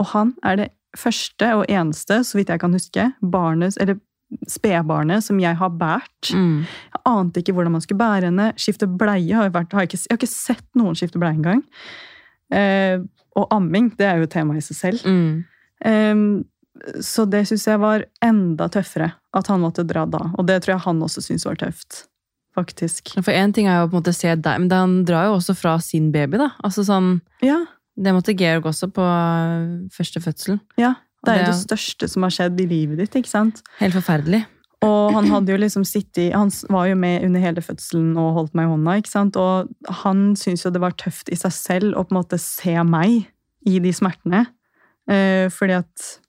[0.00, 0.68] Og han er det
[0.98, 4.00] første og eneste, så vidt jeg kan huske, barnet, eller
[4.50, 6.30] spedbarnet som jeg har båret.
[6.34, 6.64] Mm.
[6.66, 8.48] Jeg ante ikke hvordan man skulle bære henne.
[8.58, 11.36] Skifte bleie har jeg, vært, har jeg, ikke, jeg har ikke sett noen skifte bleie
[11.38, 11.62] engang.
[12.54, 12.98] Eh,
[13.36, 15.06] og amming, det er jo tema i seg selv.
[15.06, 15.44] Mm.
[15.86, 16.26] Eh,
[17.04, 20.26] så det syns jeg var enda tøffere, at han måtte dra da.
[20.36, 22.04] Og det tror jeg han også syntes var tøft.
[22.56, 23.12] Faktisk.
[23.20, 25.34] For en ting er jo på en måte å se deg, men han drar jo
[25.36, 26.54] også fra sin baby, da.
[26.64, 27.62] Altså sånn, Ja,
[27.96, 30.60] det måtte Georg også på øh, første fødselen.
[30.80, 30.94] ja.
[31.26, 33.62] Det er jo Det- største som har skjedd i livet ditt, ikke sant?
[33.80, 34.44] Helt forferdelig.
[34.84, 38.54] Og han hadde jo liksom sittet Han var jo med under hele fødselen og holdt
[38.54, 38.96] meg i hånda.
[39.00, 39.36] ikke sant?
[39.36, 39.68] Og
[40.02, 43.26] han syntes jo det var tøft i seg selv å på en måte se meg
[43.66, 44.46] i de smertene.
[45.08, 46.20] Eh, fordi at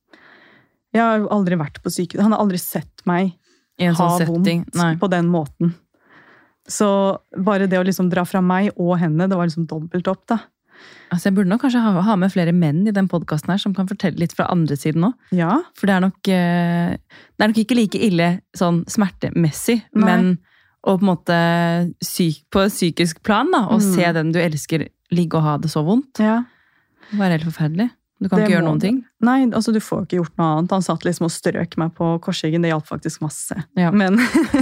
[0.93, 2.21] Jeg har jo aldri vært på sykehus.
[2.21, 3.33] Han har aldri sett meg
[3.77, 4.95] I en ha sånn vondt Nei.
[4.95, 5.75] på den måten.
[6.67, 10.25] Så bare det å liksom dra fra meg og henne, det var liksom dobbelt opp,
[10.27, 10.39] da.
[11.11, 13.87] Altså, jeg burde nok kanskje ha, ha med flere menn i den podkasten som kan
[13.87, 15.13] fortelle litt fra andre siden òg.
[15.31, 15.53] Ja.
[15.79, 20.03] For det er nok øh, Det er nok ikke like ille sånn smertemessig, Nei.
[20.05, 20.37] men
[20.87, 21.37] og på en måte
[22.05, 23.87] syk, på psykisk plan, da, å Mm.
[23.95, 26.43] se den du elsker ligge og ha det så vondt, ja.
[27.11, 27.89] det var helt forferdelig.
[28.19, 28.95] Du kan Det ikke gjøre må noen ting.
[29.21, 30.71] Nei, altså du får ikke gjort noe annet.
[30.73, 32.63] Han satt liksom og strøk meg på korsryggen.
[32.65, 33.53] Det hjalp faktisk masse.
[33.77, 33.91] Ja.
[33.93, 34.17] Men,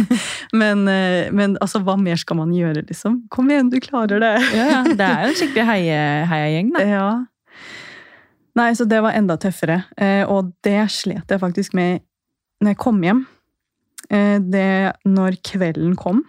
[0.62, 3.22] men, eh, men altså, hva mer skal man gjøre, liksom?
[3.32, 4.34] Kom igjen, du klarer det!
[4.58, 6.84] Ja, ja, Det er jo en skikkelig heie- heiagjeng, da.
[6.90, 7.08] Ja.
[8.60, 9.82] Nei, så det var enda tøffere.
[10.00, 12.04] Eh, Og det slet jeg faktisk med
[12.64, 13.24] når jeg kom hjem.
[14.12, 14.68] Eh, Det
[15.08, 16.26] når kvelden kom,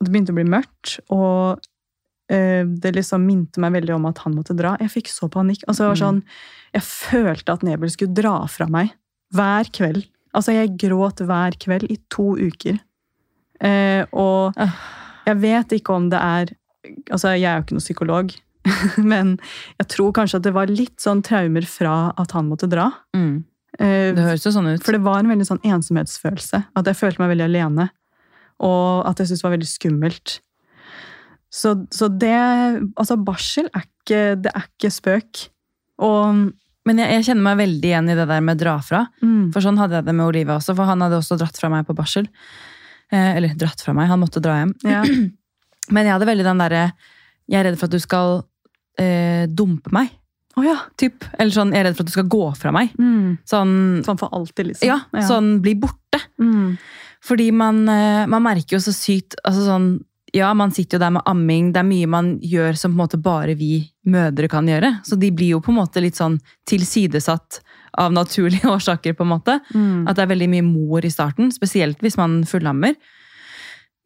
[0.00, 1.60] og det begynte å bli mørkt, og
[2.30, 4.76] det liksom minte meg veldig om at han måtte dra.
[4.78, 5.64] Jeg fikk så panikk.
[5.66, 6.22] Altså, jeg, var sånn,
[6.76, 8.92] jeg følte at Nebel skulle dra fra meg
[9.34, 10.04] hver kveld.
[10.34, 12.78] Altså, jeg gråt hver kveld i to uker.
[13.60, 14.70] Eh, og Ah.
[15.26, 16.54] jeg vet ikke om det er
[17.12, 18.30] Altså, jeg er jo ikke noen psykolog,
[19.12, 19.34] men
[19.78, 22.86] jeg tror kanskje at det var litt sånn traumer fra at han måtte dra.
[23.14, 23.44] Mm.
[23.78, 24.82] Eh, Det høres jo sånn ut.
[24.82, 26.62] for det var en veldig sånn ensomhetsfølelse.
[26.74, 27.90] At jeg følte meg veldig alene.
[28.64, 30.40] Og at jeg syntes det var veldig skummelt.
[31.50, 32.30] Så, så det
[32.96, 35.44] Altså, barsel er ikke, det er ikke spøk.
[36.00, 36.52] Og
[36.88, 39.02] Men jeg, jeg kjenner meg veldig igjen i det der med dra fra.
[39.22, 41.68] mm, For sånn hadde jeg det med Olivia også, for han hadde også dratt fra
[41.72, 42.28] meg på barsel.
[43.12, 44.72] Eh, eller dratt fra meg, han måtte dra hjem.
[44.86, 45.02] ja.
[45.90, 46.80] Men jeg hadde veldig den derre
[47.50, 48.36] Jeg er redd for at du skal
[49.02, 50.12] eh, dumpe meg.
[50.58, 50.76] Oh, ja.
[51.00, 51.24] Typ.
[51.38, 52.92] Eller sånn, jeg er redd for at du skal gå fra meg.
[53.00, 53.38] Mm.
[53.48, 53.72] Sånn,
[54.06, 54.86] Sånn for alltid, liksom.
[54.88, 56.20] ja, sånn bli borte.
[56.42, 56.76] Mm.
[57.26, 59.88] Fordi man, eh, man merker jo så sykt altså sånn,
[60.32, 61.72] Ja, man sitter jo der med amming.
[61.74, 65.00] Det er mye man gjør som på en måte bare vi mødre kan gjøre.
[65.06, 66.36] Så de blir jo på en måte litt sånn
[66.70, 67.60] tilsidesatt
[67.98, 69.16] av naturlige årsaker.
[69.18, 69.58] på en måte.
[69.74, 70.06] Mm.
[70.08, 72.94] At det er veldig mye mor i starten, spesielt hvis man fullammer.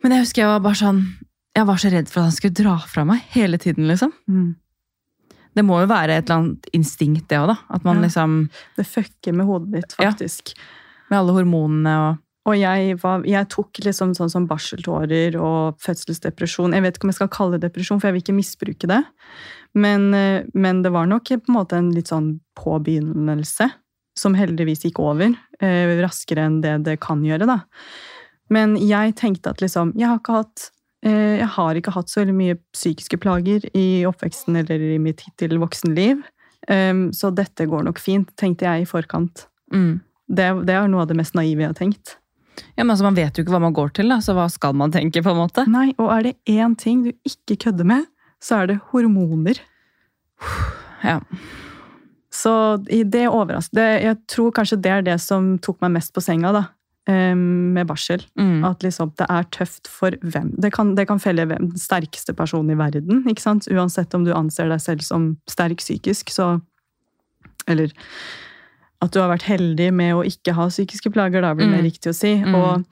[0.03, 1.05] Men jeg husker jeg var bare sånn
[1.57, 3.87] Jeg var så redd for at han skulle dra fra meg hele tiden.
[3.87, 4.11] liksom.
[4.29, 4.57] Mm.
[5.55, 7.57] Det må jo være et eller annet instinkt, det òg, da.
[7.71, 8.09] At man Ja.
[8.09, 10.51] liksom Det fucker med hodet ditt, faktisk.
[10.57, 10.63] Ja.
[11.11, 16.75] Med alle hormonene og Og jeg, var, jeg tok liksom sånn som barseltårer og fødselsdepresjon.
[16.77, 19.01] Jeg vet ikke om jeg skal kalle det depresjon, for jeg vil ikke misbruke det.
[19.75, 23.71] Men, eh, men det var nok på en måte en litt sånn påbegynnelse,
[24.19, 25.33] som heldigvis gikk over.
[25.61, 27.63] Eh, raskere enn det det kan gjøre, da.
[28.53, 30.67] Men jeg tenkte at liksom Jeg har ikke hatt
[31.07, 35.25] eh, jeg har ikke hatt så veldig mye psykiske plager i oppveksten eller i mitt
[35.25, 36.21] hittil voksenliv.
[36.69, 39.49] Um, så dette går nok fint, tenkte jeg i forkant.
[39.73, 40.01] mm.
[40.25, 42.15] Det, det er noe av det mest naive jeg har tenkt.
[42.77, 44.75] Ja, men altså, Man vet jo ikke hva man går til, da, så hva skal
[44.79, 45.23] man tenke?
[45.23, 45.65] på en måte?
[45.71, 48.07] Nei, og er det én ting du ikke kødder med,
[48.43, 49.59] så er det hormoner.
[51.05, 51.19] Ja.
[52.35, 52.53] Så
[52.87, 56.51] det overrasker det, Jeg tror kanskje det er det som tok meg mest på senga,
[56.53, 56.63] da.
[57.07, 58.25] eh, Med barsel.
[58.39, 58.65] Mm.
[58.67, 60.51] At liksom det er tøft for hvem.
[60.61, 63.23] Det kan, det kan felle hvem den sterkeste personen i verden.
[63.31, 63.69] ikke sant?
[63.71, 66.61] Uansett om du anser deg selv som sterk psykisk, så
[67.67, 67.91] Eller
[69.05, 71.87] at du har vært heldig med å ikke ha psykiske plager, da blir det Mm.
[71.91, 72.35] riktig å si.
[72.43, 72.55] Mm.
[72.55, 72.85] Og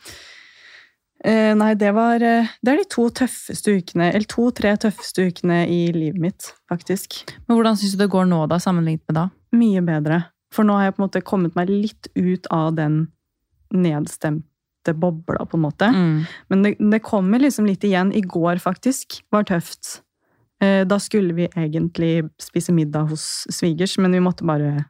[1.24, 5.62] eh, Nei, det var eh, Det er de to tøffeste ukene, eller to-tre tøffeste ukene
[5.68, 7.22] i livet mitt, faktisk.
[7.48, 9.26] Men hvordan syns du det går nå, da, sammenlignet med da?
[9.56, 10.24] Mye bedre.
[10.52, 13.06] For nå har jeg på en måte kommet meg litt ut av den
[13.72, 15.88] nedstemte bobla, på en måte.
[15.94, 16.24] Mm.
[16.52, 18.12] Men det, det kommer liksom litt igjen.
[18.12, 20.00] I går, faktisk, var tøft.
[20.62, 24.84] Eh, Da skulle vi egentlig spise middag hos svigers, men vi måtte bare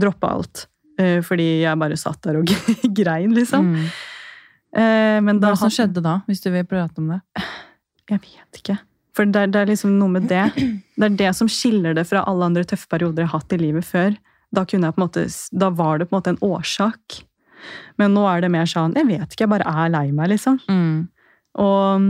[0.00, 0.66] droppe alt.
[1.00, 2.50] Eh, Fordi jeg bare satt der og
[2.98, 3.70] grein, liksom.
[3.74, 3.86] Mm.
[4.74, 7.20] Eh, Men Hva da det som skjedde da, hvis du vil prate om det?
[8.10, 8.78] Jeg vet ikke.
[9.14, 10.46] For det er, det er liksom noe med det.
[10.94, 13.58] Det er det som skiller det fra alle andre tøffe perioder jeg har hatt i
[13.58, 14.12] livet før.
[14.54, 14.62] Da,
[14.94, 17.16] måte, da var det på en måte en årsak.
[17.98, 20.60] Men nå er det mer sånn Jeg vet ikke, jeg bare er lei meg, liksom.
[20.70, 21.08] Mm.
[21.64, 22.06] Og,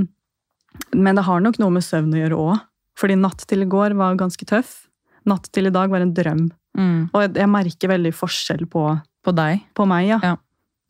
[0.93, 2.61] men det har nok noe med søvn å gjøre òg.
[3.01, 4.85] Fordi natt til i går var ganske tøff.
[5.25, 6.45] Natt til i dag var en drøm.
[6.77, 7.11] Mm.
[7.15, 8.87] Og jeg, jeg merker veldig forskjell på,
[9.25, 9.61] På deg?
[9.79, 10.19] på meg, ja.
[10.23, 10.35] Ja.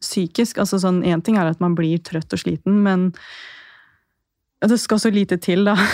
[0.00, 0.58] Psykisk.
[0.58, 3.10] altså sånn, Én ting er at man blir trøtt og sliten, men
[4.64, 5.76] det skal så lite til, da.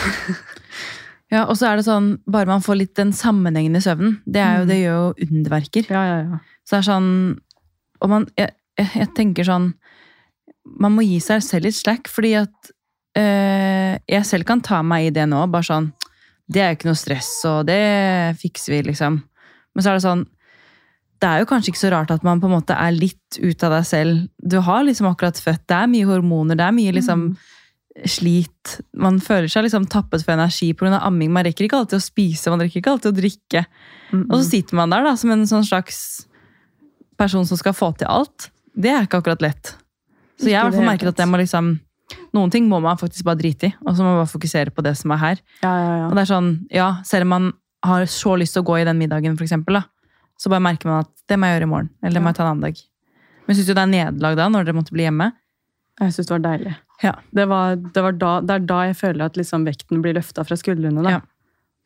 [1.30, 4.56] Ja, og så er det sånn, bare man får litt den sammenhengende søvnen, det, er
[4.56, 4.68] jo, Mm.
[4.72, 5.84] det gjør jo underverker.
[5.94, 6.38] Ja, ja, ja.
[6.66, 7.10] Så det er sånn
[8.02, 9.68] Og man, jeg, jeg, jeg tenker sånn
[10.80, 12.70] Man må gi seg selv litt slack, fordi at
[13.18, 15.44] øh, jeg selv kan ta meg i det nå.
[15.54, 15.92] Bare sånn
[16.50, 17.78] Det er jo ikke noe stress, og det
[18.42, 19.20] fikser vi, liksom.
[19.74, 20.26] Men så er det sånn
[21.20, 23.66] Det er jo kanskje ikke så rart at man på en måte er litt ute
[23.68, 24.28] av deg selv.
[24.40, 27.36] Du har liksom akkurat født, det er mye hormoner, det er mye liksom Mm.
[28.06, 28.80] slit.
[28.96, 31.00] Man føler seg liksom tappet for energi pga.
[31.02, 31.30] amming.
[31.30, 33.66] Man rekker ikke alltid å spise, man rekker ikke alltid å drikke.
[34.12, 34.50] Mm, Og så mm.
[34.50, 36.26] sitter man der da, som en sånn slags
[37.18, 38.48] person som skal få til alt.
[38.74, 39.74] Det er ikke akkurat lett.
[40.40, 41.78] Så jeg har merket at jeg må liksom
[42.34, 44.82] Noen ting må man faktisk bare drite i, og så må man bare fokusere på
[44.82, 45.40] det som er her.
[45.62, 47.52] Ja, ja, Og det er sånn, ja, Selv om man
[47.86, 49.84] har så lyst til å gå i den middagen, for eksempel, da,
[50.40, 51.90] så bare merker man at det må jeg gjøre i morgen.
[52.02, 52.80] Eller det må jeg ta en annen dag.
[53.46, 55.30] Men syns du det er nederlag da, når dere måtte bli hjemme?
[56.00, 56.72] Jeg syns det var deilig.
[57.04, 57.12] Ja.
[57.36, 60.44] Det, var, det, var da, det er da jeg føler at liksom vekten blir løfta
[60.46, 61.04] fra skuldrene.
[61.04, 61.18] Da.
[61.18, 61.20] Ja.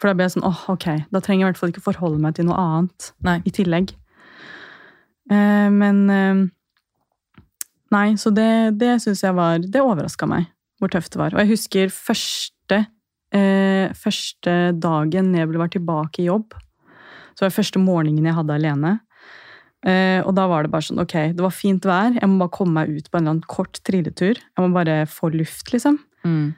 [0.02, 2.22] For da blir jeg sånn åh, ok, da trenger jeg i hvert fall ikke forholde
[2.22, 3.38] meg til noe annet Nei.
[3.46, 3.94] i tillegg.
[5.30, 6.44] Eh, men eh,
[7.94, 10.50] Nei, så det, det syns jeg var Det overraska meg
[10.82, 11.34] hvor tøft det var.
[11.36, 12.80] Og jeg husker første,
[13.98, 16.54] første dagen Nebel var tilbake i jobb.
[17.34, 18.92] Så var det første morgenen jeg hadde alene.
[19.84, 22.54] Eh, og da var det bare sånn, ok, det var fint vær, jeg må bare
[22.56, 24.38] komme meg ut på en eller annen kort trilletur.
[24.40, 25.98] Jeg må bare få luft, liksom.
[26.24, 26.54] Mm.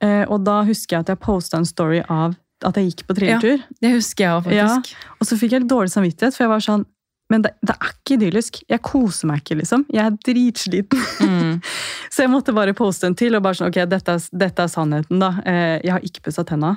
[0.00, 3.16] Eh, og da husker jeg at jeg posta en story av at jeg gikk på
[3.16, 3.58] trilletur.
[3.58, 4.96] Ja, Det husker jeg også, faktisk.
[5.16, 6.86] Og så fikk jeg litt dårlig samvittighet, for jeg var sånn
[7.30, 8.58] Men det, det, er ikke idyllisk.
[8.68, 9.84] Jeg koser meg ikke, liksom.
[9.94, 11.02] Jeg er dritsliten.
[11.22, 11.52] Mm.
[12.12, 15.22] så jeg måtte bare poste en til og bare sånn Ok, dette, dette er sannheten,
[15.22, 15.30] da.
[15.46, 16.74] Eh, jeg har ikke pussa tenna.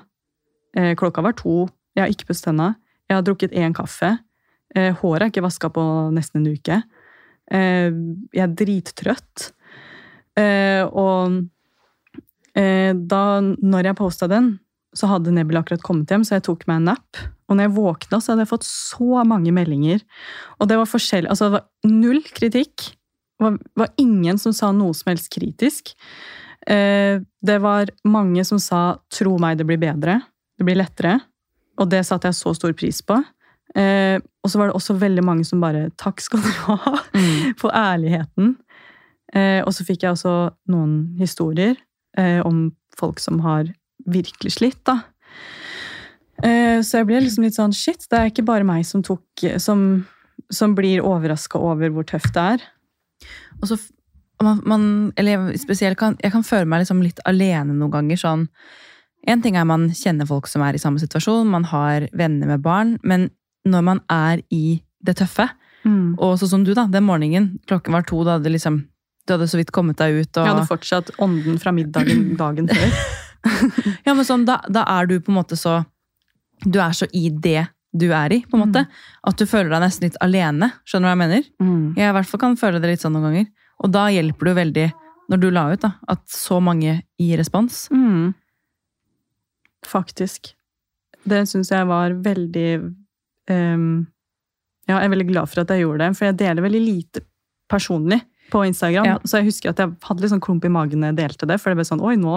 [0.78, 1.66] Eh, klokka var to.
[1.97, 2.76] Jeg har ikke pusset tenna.
[3.10, 4.14] Jeg har drukket én kaffe.
[4.78, 6.84] Eh, håret er ikke vaska på nesten en uke.
[7.54, 9.49] jeg er drittrøtt.
[10.88, 11.34] og
[12.56, 14.47] da, når jeg posta den,
[14.95, 17.20] så hadde Nebel akkurat kommet hjem, så jeg tok meg en napp.
[17.54, 20.01] Og når jeg våkna, så hadde jeg fått så mange meldinger.
[20.58, 22.88] Og det var forskjellig, altså det var null kritikk.
[23.38, 25.93] Det var, var ingen som sa noe som helst kritisk.
[26.66, 30.22] Eh, det var mange som sa 'tro meg, det blir bedre'.
[30.58, 31.20] Det blir lettere.
[31.78, 33.22] Og det satte jeg så stor pris på.
[33.76, 37.54] Eh, og så var det også veldig mange som bare 'takk skal du ha' mm.
[37.62, 38.58] for ærligheten.
[39.34, 41.78] Eh, og så fikk jeg også noen historier
[42.45, 43.74] om folk som har
[44.06, 45.01] virkelig slitt, da.
[46.43, 49.45] Eh, så jeg ble liksom litt sånn shit, det er ikke bare meg som tok
[49.63, 50.03] Som,
[50.51, 52.65] som blir overraska over hvor tøft det er.
[53.61, 53.79] Og så
[54.43, 58.19] man, man, eller spesielt kan, Jeg kan føle meg liksom litt alene noen ganger.
[58.19, 58.47] sånn
[59.27, 62.63] En ting er man kjenner folk som er i samme situasjon, man har venner med
[62.65, 63.29] barn, men
[63.63, 65.45] når man er i det tøffe,
[65.87, 66.19] mm.
[66.19, 68.81] og sånn som du, da, den morgenen, klokken var to, da hadde liksom
[69.23, 70.31] du hadde så vidt kommet deg ut.
[70.35, 70.43] Og...
[70.43, 72.97] Jeg hadde fortsatt ånden fra middagen dagen før.
[74.07, 75.79] ja, men sånn, da, da, er du på en måte så
[76.66, 78.84] Du er så i det du er i, på en måte.
[78.88, 79.01] Mm.
[79.30, 80.72] At du føler deg nesten litt alene.
[80.88, 81.49] Skjønner du hva jeg mener?
[81.61, 81.84] Mm.
[81.99, 83.49] Jeg i hvert fall kan føle det litt sånn noen ganger.
[83.86, 84.88] Og da hjelper det veldig,
[85.30, 87.86] når du la ut, da, at så mange gir respons.
[87.93, 88.34] Mm.
[89.86, 90.55] Faktisk.
[91.24, 94.03] Det syns jeg var veldig um,
[94.89, 97.24] Ja, jeg er veldig glad for at jeg gjorde det, for jeg deler veldig lite
[97.72, 98.20] personlig
[98.51, 99.05] på Instagram.
[99.07, 99.20] Ja.
[99.24, 101.59] Så jeg husker at jeg hadde litt sånn klump i magen da jeg delte det.
[101.61, 102.36] For det ble sånn Oi, nå,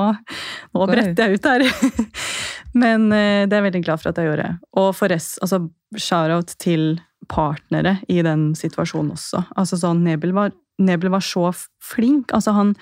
[0.76, 1.66] nå bretter jeg ut her!
[2.76, 4.52] Men uh, det er jeg veldig glad for at jeg gjorde.
[4.76, 5.64] Og for rest, altså
[5.96, 6.96] shout-out til
[7.32, 9.42] partnere i den situasjonen også.
[9.58, 10.52] Altså sånn, Nebel var,
[10.82, 11.48] Nebel var så
[11.82, 12.34] flink.
[12.36, 12.74] Altså han,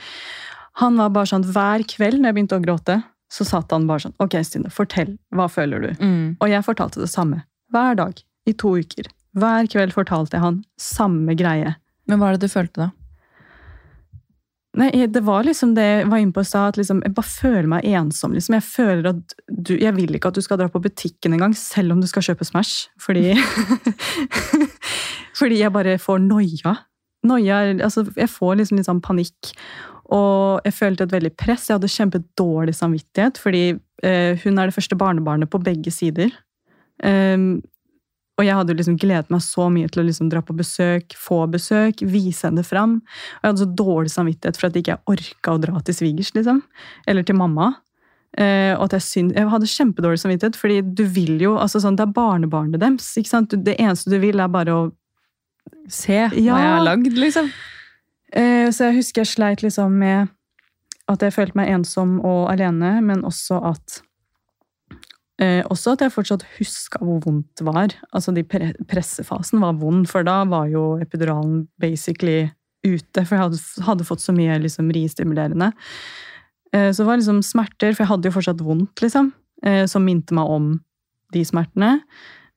[0.80, 2.98] han var bare sånn Hver kveld når jeg begynte å gråte,
[3.32, 5.14] så satt han bare sånn Ok, Stine, fortell.
[5.34, 5.90] Hva føler du?
[6.02, 6.26] Mm.
[6.38, 7.44] Og jeg fortalte det samme.
[7.74, 8.20] Hver dag.
[8.44, 9.08] I to uker.
[9.34, 11.74] Hver kveld fortalte jeg han samme greie.
[12.10, 12.90] Men hva er det du følte da?
[14.74, 17.30] Nei, Det var liksom det jeg var inne på i stad, at liksom, jeg bare
[17.30, 18.32] føler meg ensom.
[18.34, 18.56] Liksom.
[18.58, 21.94] Jeg føler at du, jeg vil ikke at du skal dra på butikken engang, selv
[21.94, 22.88] om du skal kjøpe Smash.
[22.98, 23.34] Fordi
[25.38, 26.76] Fordi jeg bare får noia.
[27.26, 29.52] noia altså, jeg får liksom litt sånn panikk.
[30.14, 31.68] Og jeg følte et veldig press.
[31.68, 33.64] Jeg hadde kjempedårlig samvittighet, fordi
[34.04, 36.34] eh, hun er det første barnebarnet på begge sider.
[37.02, 37.64] Um,
[38.34, 41.44] og jeg hadde liksom gledet meg så mye til å liksom dra på besøk, få
[41.50, 42.96] besøk, vise henne fram.
[42.98, 46.32] Og jeg hadde så dårlig samvittighet for at jeg ikke orka å dra til svigers,
[46.34, 46.58] liksom.
[47.06, 47.70] Eller til mamma.
[48.34, 51.94] Eh, og at jeg, synd, jeg hadde kjempedårlig samvittighet, fordi du vil jo altså sånn,
[51.94, 53.12] Det er barnebarnet deres.
[53.16, 53.54] ikke sant?
[53.54, 54.84] Det eneste du vil, er bare å
[55.88, 57.50] Se hva jeg har lagd, liksom.
[58.32, 60.32] Eh, så jeg husker jeg sleit liksom med
[61.08, 64.00] at jeg følte meg ensom og alene, men også at
[65.42, 67.94] Eh, også at jeg fortsatt huska hvor vondt det var.
[68.14, 72.46] Altså de pre Pressefasen var vond, for da var jo epiduralen basically
[72.86, 73.24] ute.
[73.24, 75.72] For jeg hadde, hadde fått så mye liksom, ristimulerende.
[76.74, 79.32] Eh, så det var liksom smerter, for jeg hadde jo fortsatt vondt, liksom.
[79.66, 80.72] Eh, som minte meg om
[81.34, 81.96] de smertene.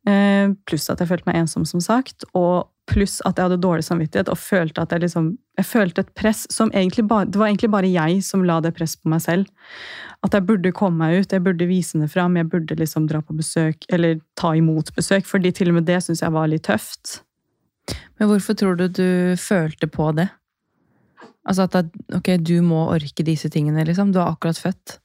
[0.08, 2.28] Eh, pluss at jeg følte meg ensom, som sagt.
[2.38, 6.14] Og pluss at jeg hadde dårlig samvittighet og følte at jeg liksom Jeg følte et
[6.14, 9.22] press som egentlig bare Det var egentlig bare jeg som la det press på meg
[9.22, 9.46] selv.
[10.26, 13.22] At jeg burde komme meg ut, jeg burde vise det fram, jeg burde liksom dra
[13.22, 16.66] på besøk, eller ta imot besøk, fordi til og med det syns jeg var litt
[16.66, 17.22] tøft.
[18.18, 20.28] Men hvorfor tror du du følte på det?
[21.48, 24.12] Altså at ok, du må orke disse tingene, liksom?
[24.12, 24.98] Du har akkurat født.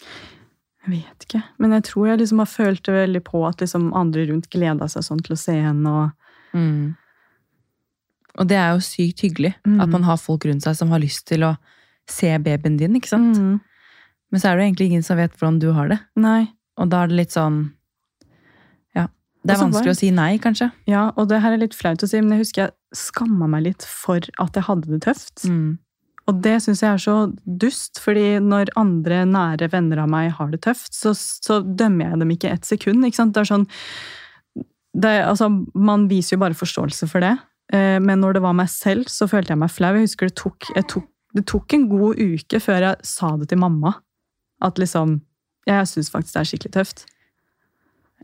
[0.83, 1.43] Jeg vet ikke.
[1.63, 4.89] Men jeg tror jeg liksom har følt det veldig på at liksom andre rundt gleda
[4.91, 5.93] seg sånn til å se henne.
[5.93, 6.95] og mm.
[8.41, 9.81] Og det er jo sykt hyggelig mm.
[9.85, 11.53] at man har folk rundt seg som har lyst til å
[12.09, 12.97] se babyen din.
[12.97, 13.37] ikke sant?
[13.37, 13.61] Mm.
[14.33, 16.01] Men så er det jo egentlig ingen som vet hvordan du har det.
[16.17, 16.47] Nei.
[16.81, 17.67] Og da er det litt sånn
[18.97, 19.09] Ja.
[19.45, 20.71] Det er Også vanskelig bare, å si nei, kanskje.
[20.89, 23.67] Ja, og det her er litt flaut å si, men jeg husker jeg skamma meg
[23.69, 25.45] litt for at jeg hadde det tøft.
[25.49, 25.77] Mm.
[26.31, 30.53] Og det syns jeg er så dust, fordi når andre nære venner av meg har
[30.53, 33.05] det tøft, så, så dømmer jeg dem ikke ett sekund.
[33.05, 33.35] ikke sant?
[33.35, 33.67] Det er sånn
[34.93, 37.35] det, altså, Man viser jo bare forståelse for det.
[37.73, 39.95] Eh, men når det var meg selv, så følte jeg meg flau.
[39.97, 43.49] Jeg husker det tok, jeg tok, det tok en god uke før jeg sa det
[43.53, 43.97] til mamma.
[44.63, 45.21] At liksom
[45.63, 47.05] Jeg syns faktisk det er skikkelig tøft.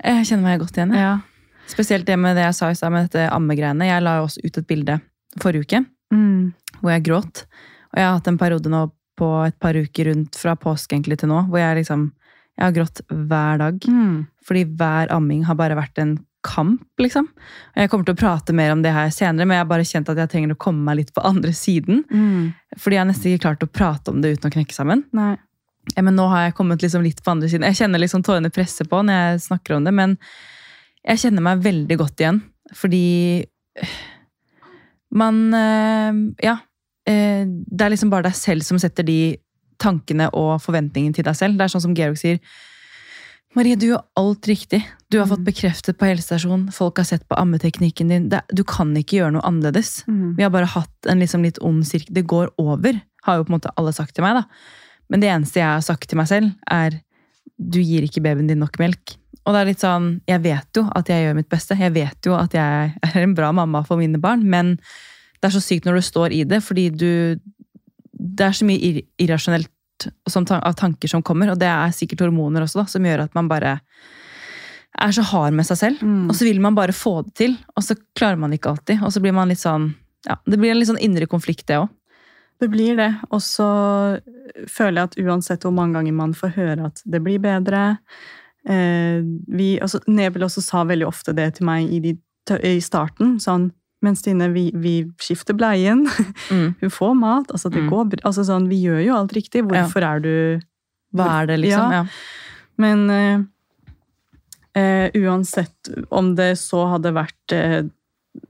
[0.02, 0.90] Jeg kjenner meg godt igjen.
[0.90, 1.20] Ja.
[1.70, 3.86] Spesielt det med det jeg sa i stad med dette ammegreiene.
[3.86, 4.96] Jeg la jo også ut et bilde
[5.38, 6.80] forrige uke mm.
[6.80, 7.44] hvor jeg gråt.
[7.92, 8.80] Og jeg har hatt en periode nå
[9.18, 12.08] på et par uker rundt fra påske egentlig til nå, hvor jeg liksom
[12.58, 13.84] jeg har grått hver dag.
[13.86, 14.14] Mm.
[14.46, 17.26] Fordi hver amming har bare vært en kamp, liksom.
[17.76, 20.08] Jeg kommer til å prate mer om det her senere, men jeg har bare kjent
[20.12, 22.04] at jeg trenger å komme meg litt på andre siden.
[22.78, 25.02] Fordi jeg har nesten ikke klart å prate om det uten å knekke sammen.
[25.16, 25.32] Nei.
[25.96, 27.64] Ja, men nå har jeg kommet liksom litt på andre siden.
[27.70, 30.16] Jeg kjenner liksom tårene presse på når jeg snakker om det, men
[31.08, 32.40] jeg kjenner meg veldig godt igjen.
[32.76, 33.04] Fordi
[33.82, 33.98] øh,
[35.16, 36.58] man øh, Ja.
[37.08, 39.36] øh, Det er liksom bare deg selv som setter de
[39.80, 41.56] tankene og forventningene til deg selv.
[41.56, 42.38] Det er sånn som Georg sier.
[43.56, 44.82] Marie, du gjør alt riktig.
[45.10, 48.28] Du har fått bekreftet på helsestasjonen, Folk har sett på ammeteknikken din.
[48.28, 50.02] Det, du kan ikke gjøre noe annerledes.
[50.36, 52.14] Vi har bare hatt en liksom litt ond sirkel.
[52.14, 54.36] Det går over, har jo på en måte alle sagt til meg.
[54.36, 54.44] da.
[55.08, 57.00] Men det eneste jeg har sagt til meg selv, er
[57.58, 59.16] du gir ikke babyen din nok melk.
[59.46, 61.74] Og det er litt sånn, Jeg vet jo at jeg gjør mitt beste.
[61.74, 64.44] Jeg vet jo at jeg er en bra mamma for mine barn.
[64.44, 64.76] Men
[65.40, 67.40] det er så sykt når du står i det, fordi du
[68.18, 69.70] Det er så mye irrasjonelt
[70.30, 73.36] som, av tanker som kommer, og det er sikkert hormoner også, da, som gjør at
[73.38, 73.78] man bare
[74.98, 76.02] er så hard med seg selv.
[76.02, 76.26] Mm.
[76.30, 79.02] Og så vil man bare få det til, og så klarer man ikke alltid.
[79.04, 79.92] Og så blir man litt sånn
[80.26, 81.88] ja, Det blir en litt sånn indre konflikt, det òg.
[82.58, 83.12] Det blir det.
[83.30, 83.68] Og så
[84.66, 87.82] føler jeg at uansett hvor mange ganger man får høre at det blir bedre
[88.66, 92.16] eh, vi, altså, Nebel også sa veldig ofte det til meg i, de,
[92.58, 93.36] i starten.
[93.42, 93.70] sånn
[94.02, 96.04] men Stine, vi, vi skifter bleien,
[96.50, 96.74] Mm.
[96.80, 97.50] hun får mat.
[97.50, 97.88] altså det Mm.
[97.90, 99.64] går, altså sånn, Vi gjør jo alt riktig.
[99.66, 100.60] Hvorfor er du
[101.14, 101.90] Hva er det, liksom?
[101.92, 102.02] Ja.
[102.02, 102.06] Ja.
[102.78, 103.44] Men uh,
[104.78, 107.82] uh, uansett om det så hadde vært uh,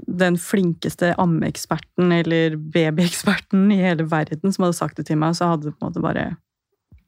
[0.09, 5.53] den flinkeste ammeeksperten eller babyeksperten i hele verden som hadde sagt det til meg, så
[5.55, 6.27] hadde det på en måte bare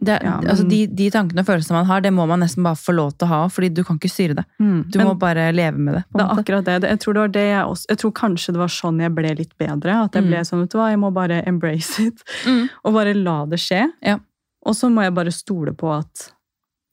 [0.03, 2.62] Det, Ja, men- altså de, de tankene og følelsene man har, det må man nesten
[2.64, 4.44] bare få lov til å ha, fordi du kan ikke styre det.
[4.59, 6.05] Du Men må bare leve med det.
[6.14, 6.38] det er måte.
[6.44, 6.88] akkurat det.
[6.88, 9.34] Jeg tror det var det jeg også Jeg tror kanskje det var sånn jeg ble
[9.36, 10.05] litt bedre.
[10.05, 10.44] At jeg ble Mm.
[10.48, 12.22] sånn, vet du hva, jeg må bare embrace it.
[12.46, 12.68] Mm.
[12.84, 13.92] Og bare la det skje.
[14.03, 14.18] Ja.
[14.64, 16.32] Og så må jeg bare stole på at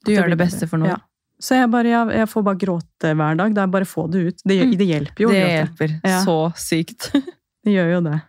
[0.06, 0.90] Du gjør det beste for noe.
[0.90, 0.98] Ja.
[1.40, 3.54] Så jeg, bare, jeg, jeg får bare gråte hver dag.
[3.54, 4.42] Det er bare å få det ut.
[4.46, 4.78] Det, Mm.
[4.78, 5.30] det hjelper jo.
[5.30, 7.12] Det hjelper så sykt.
[7.64, 8.22] Det gjør jo det.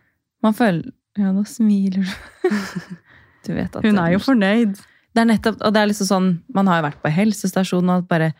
[0.43, 2.49] Man føler Ja, nå smiler du.
[3.45, 4.75] Du vet at Hun det- er jo fornøyd.
[5.15, 8.07] Det er nettopp, og det er liksom sånn, Man har jo vært på helsestasjonen og
[8.07, 8.33] bare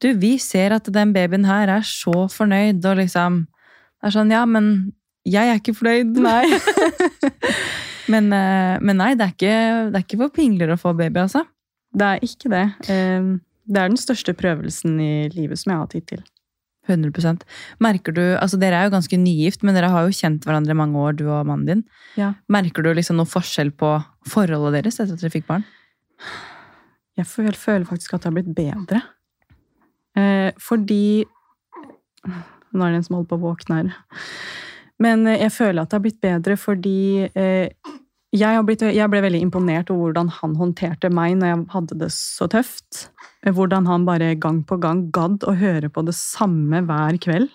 [0.00, 4.30] Du, vi ser at den babyen her er så fornøyd, og liksom Det er sånn,
[4.30, 4.92] ja, men
[5.26, 6.16] jeg er ikke fornøyd.
[6.22, 6.46] Nei.
[8.12, 9.56] men, eh, men nei, det er, ikke,
[9.90, 11.42] det er ikke for pingler å få baby, altså.
[11.96, 12.64] Det er ikke det.
[12.92, 13.32] Eh,
[13.66, 16.20] Det er den største prøvelsen i livet som jeg har hatt hittil.
[16.88, 17.44] 100%
[17.82, 20.78] Merker du, altså Dere er jo ganske nygift, men dere har jo kjent hverandre i
[20.78, 21.82] mange år, du og mannen din.
[22.20, 22.34] Ja.
[22.52, 23.96] Merker du liksom noe forskjell på
[24.28, 25.66] forholdet deres etter at dere fikk barn?
[27.16, 29.02] Jeg føler, faktisk at det har blitt bedre.
[30.16, 31.24] Eh, fordi
[32.76, 33.92] Nå er det en som holder på å våkne her.
[35.00, 37.94] Men eh, jeg føler at det har blitt bedre fordi eh,
[38.36, 41.98] jeg, har blitt, jeg ble veldig imponert over hvordan han håndterte meg når jeg hadde
[42.04, 43.06] det så tøft.
[43.44, 47.50] Eh, Hvordan han bare gang på gang gadd å høre på det samme hver kveld.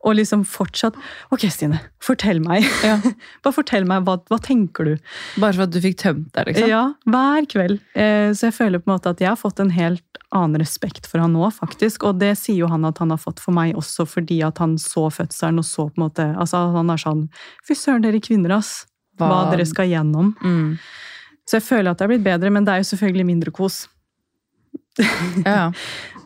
[0.00, 0.94] Og liksom fortsatt
[1.28, 2.64] Ok, Stine, fortell meg.
[2.86, 2.94] Ja.
[3.44, 4.94] Bare fortell meg, hva, hva tenker du?
[5.36, 6.70] Bare for at du fikk tømt deg, liksom?
[6.72, 7.82] Ja, hver kveld.
[7.92, 11.04] Eh, Så jeg føler på en måte at jeg har fått en helt annen respekt
[11.10, 12.06] for han nå, faktisk.
[12.08, 14.78] Og det sier jo han at han har fått for meg også fordi at han
[14.80, 17.26] så fødselen og så på en måte Altså han er sånn
[17.68, 18.86] Fy søren, dere kvinner, ass.
[19.20, 20.32] Hva, Hva- dere skal gjennom.
[20.42, 20.74] Mm.
[21.48, 23.84] Så jeg føler at det er blitt bedre, men det er jo selvfølgelig mindre kos.
[25.46, 25.70] Ja.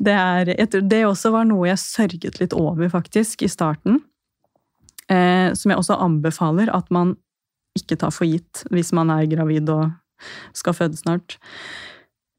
[0.03, 0.49] Det, er,
[0.83, 4.01] det også var noe jeg sørget litt over, faktisk, i starten.
[5.07, 7.13] Eh, som jeg også anbefaler at man
[7.77, 9.93] ikke tar for gitt hvis man er gravid og
[10.57, 11.37] skal føde snart.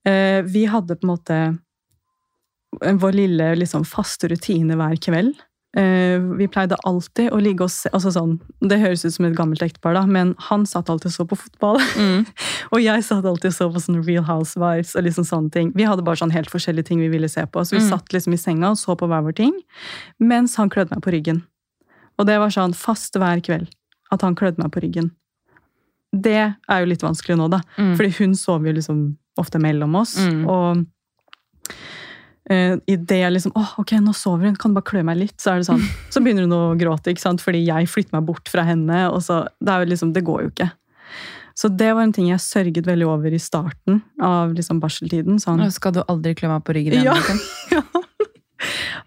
[0.07, 1.39] Eh, vi hadde på en måte
[3.01, 5.35] vår lille liksom, faste rutine hver kveld.
[5.75, 9.35] Eh, vi pleide alltid å ligge og se altså sånn, Det høres ut som et
[9.35, 11.81] gammelt ektepar, da, men han satt alltid og så på fotball.
[11.99, 12.25] Mm.
[12.73, 15.73] Og jeg satt alltid og så på sånne Real Housewives og liksom sånne ting.
[15.75, 17.59] Vi hadde bare sånn helt forskjellige ting vi ville se på.
[17.67, 17.89] Så vi Mm.
[17.91, 19.53] satt liksom i senga og så på hver vår ting,
[20.19, 21.43] mens han klødde meg på ryggen.
[22.17, 23.69] Og det var sånn fast hver kveld
[24.11, 25.11] at han klødde meg på ryggen.
[26.15, 27.59] Det er jo litt vanskelig nå, da.
[27.77, 27.95] Mm.
[27.97, 30.15] Fordi hun sover jo liksom ofte mellom oss.
[30.17, 30.47] Mm.
[30.47, 30.85] Og
[32.51, 35.37] uh, idet jeg liksom åh, ok, nå sover hun, kan du bare klø meg litt?
[35.41, 35.83] Så er det sånn,
[36.13, 37.43] så begynner hun å gråte, ikke sant?
[37.43, 39.05] fordi jeg flytter meg bort fra henne.
[39.11, 40.71] og så, Det er jo liksom, det går jo ikke.
[41.55, 45.39] Så det var en ting jeg sørget veldig over i starten av liksom barseltiden.
[45.39, 47.07] sånn, Skal du aldri klø meg på ryggen igjen?
[47.07, 47.15] Ja.
[47.15, 48.03] liksom?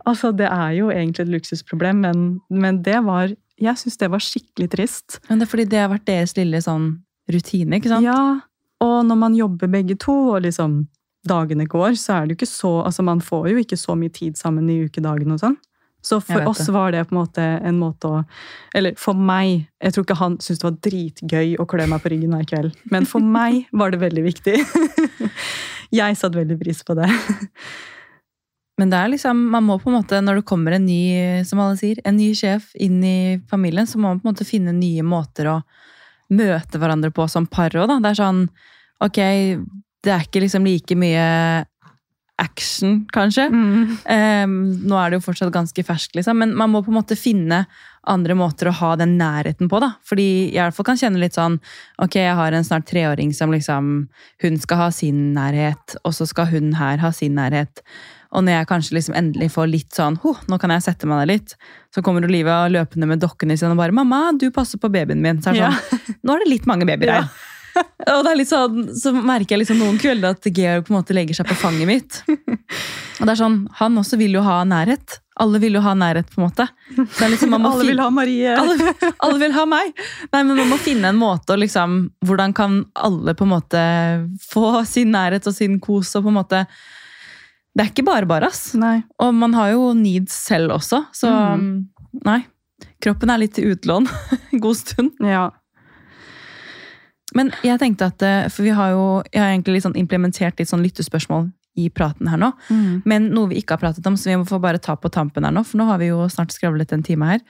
[0.09, 4.23] Altså, det er jo egentlig et luksusproblem, men, men det var Jeg syns det var
[4.23, 5.19] skikkelig trist.
[5.29, 6.93] Men det er fordi det har vært deres lille sånn
[7.29, 8.07] rutine, ikke sant?
[8.07, 8.39] Ja,
[8.85, 10.85] og når man jobber begge to, og liksom
[11.27, 14.13] dagene går, så er det jo ikke så Altså, man får jo ikke så mye
[14.15, 15.59] tid sammen i ukedagene og sånn.
[16.09, 16.73] Så for oss det.
[16.73, 18.21] var det på en måte en måte å
[18.77, 22.13] Eller for meg Jeg tror ikke han syntes det var dritgøy å klø meg på
[22.13, 24.57] ryggen hver kveld, men for meg var det veldig viktig.
[25.99, 27.09] jeg satte veldig pris på det.
[28.79, 31.59] Men det er liksom, man må på en måte, når det kommer en ny som
[31.65, 33.19] alle sier, en ny sjef inn i
[33.51, 35.57] familien, så må man på en måte finne nye måter å
[36.31, 37.91] møte hverandre på som par òg.
[37.91, 38.47] Det er sånn
[39.03, 39.19] Ok,
[40.05, 41.27] det er ikke liksom like mye
[42.39, 43.49] action, kanskje.
[43.51, 43.97] Mm.
[44.07, 44.53] Um,
[44.87, 47.65] nå er det jo fortsatt ganske ferskt, liksom, men man må på en måte finne
[48.09, 49.81] andre måter å ha den nærheten på.
[49.83, 49.97] da.
[50.07, 51.59] Fordi jeg i hvert fall kan kjenne litt sånn
[52.01, 53.91] Ok, jeg har en snart treåring som liksom
[54.41, 57.83] Hun skal ha sin nærhet, og så skal hun her ha sin nærhet.
[58.33, 61.23] Og når jeg kanskje liksom endelig får litt sånn oh, nå kan jeg sette meg
[61.23, 61.55] ned litt,
[61.95, 65.43] så kommer Olivia løpende med dokkene sine og bare 'Mamma, du passer på babyen min.'
[65.43, 65.71] Så er det Ja.
[65.73, 67.29] sånn, nå er det litt mange babyer her.
[68.15, 70.99] Og det er litt sånn, så merker jeg liksom noen kvelder at Georg på en
[71.01, 72.21] måte legger seg på fanget mitt.
[72.29, 75.19] Og det er sånn, Han også vil jo ha nærhet.
[75.39, 76.65] Alle vil jo ha nærhet, på en måte.
[76.97, 78.55] Det liksom, man må Alle vil ha Marie.
[78.59, 79.93] alle, alle vil ha meg!
[80.33, 83.83] Nei, men Man må finne en måte å liksom Hvordan kan alle på en måte
[84.51, 86.65] få sin nærhet og sin kos og på en måte
[87.77, 88.73] Det er ikke bare bare, ass.
[88.75, 88.97] Nei.
[89.23, 91.87] Og man har jo needs selv også, så Mm.
[92.27, 92.41] nei.
[93.03, 94.09] Kroppen er litt til utlån
[94.65, 95.13] god stund.
[95.23, 95.51] Ja.
[97.37, 100.61] Men jeg tenkte at, eh, for vi har jo jeg har egentlig litt sånn implementert
[100.61, 102.51] litt sånn lyttespørsmål i praten her nå.
[102.73, 103.03] Mm.
[103.09, 105.47] Men noe vi ikke har pratet om, så vi må få bare ta på tampen
[105.47, 107.45] her nå, for nå har vi jo snart skravlet en time her.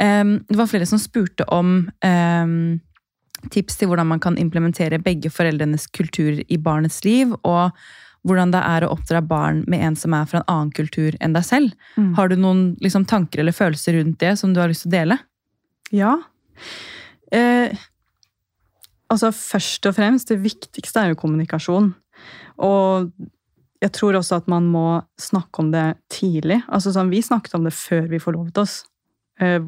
[0.00, 2.58] Um, det var flere som spurte om um,
[3.52, 7.76] tips til hvordan man kan implementere begge foreldrenes kultur i barnets liv, og
[8.26, 11.36] hvordan det er å oppdra barn med en som er fra en annen kultur enn
[11.36, 11.76] deg selv.
[11.96, 12.14] Mm.
[12.18, 14.96] Har du noen liksom, tanker eller følelser rundt det som du har lyst til å
[14.96, 15.20] dele?
[15.94, 16.16] Ja.
[17.32, 17.76] Eh,
[19.12, 21.92] altså først og fremst, det viktigste er jo kommunikasjon.
[22.64, 23.10] Og
[23.82, 26.60] jeg tror også at man må snakke om det tidlig.
[26.66, 28.82] Altså sånn, Vi snakket om det før vi forlovet oss.
[29.40, 29.62] Eh,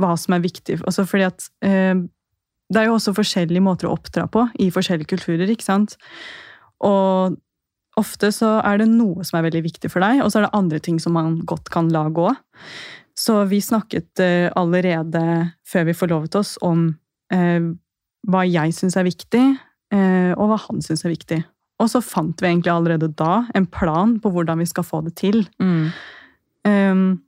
[0.00, 0.80] hva som er viktig.
[0.86, 1.94] Altså fordi at eh,
[2.70, 5.50] Det er jo også forskjellige måter å oppdra på i forskjellige kulturer.
[5.50, 5.96] ikke sant?
[6.80, 7.36] Og
[7.98, 10.56] ofte så er det noe som er veldig viktig for deg, og så er det
[10.56, 12.30] andre ting som man godt kan la gå.
[13.18, 16.94] Så vi snakket eh, allerede før vi forlovet oss om
[17.34, 17.60] eh,
[18.28, 19.44] hva jeg syns er viktig,
[19.94, 21.40] eh, og hva han syns er viktig.
[21.80, 25.14] Og så fant vi egentlig allerede da en plan på hvordan vi skal få det
[25.20, 25.46] til.
[26.68, 27.22] Um,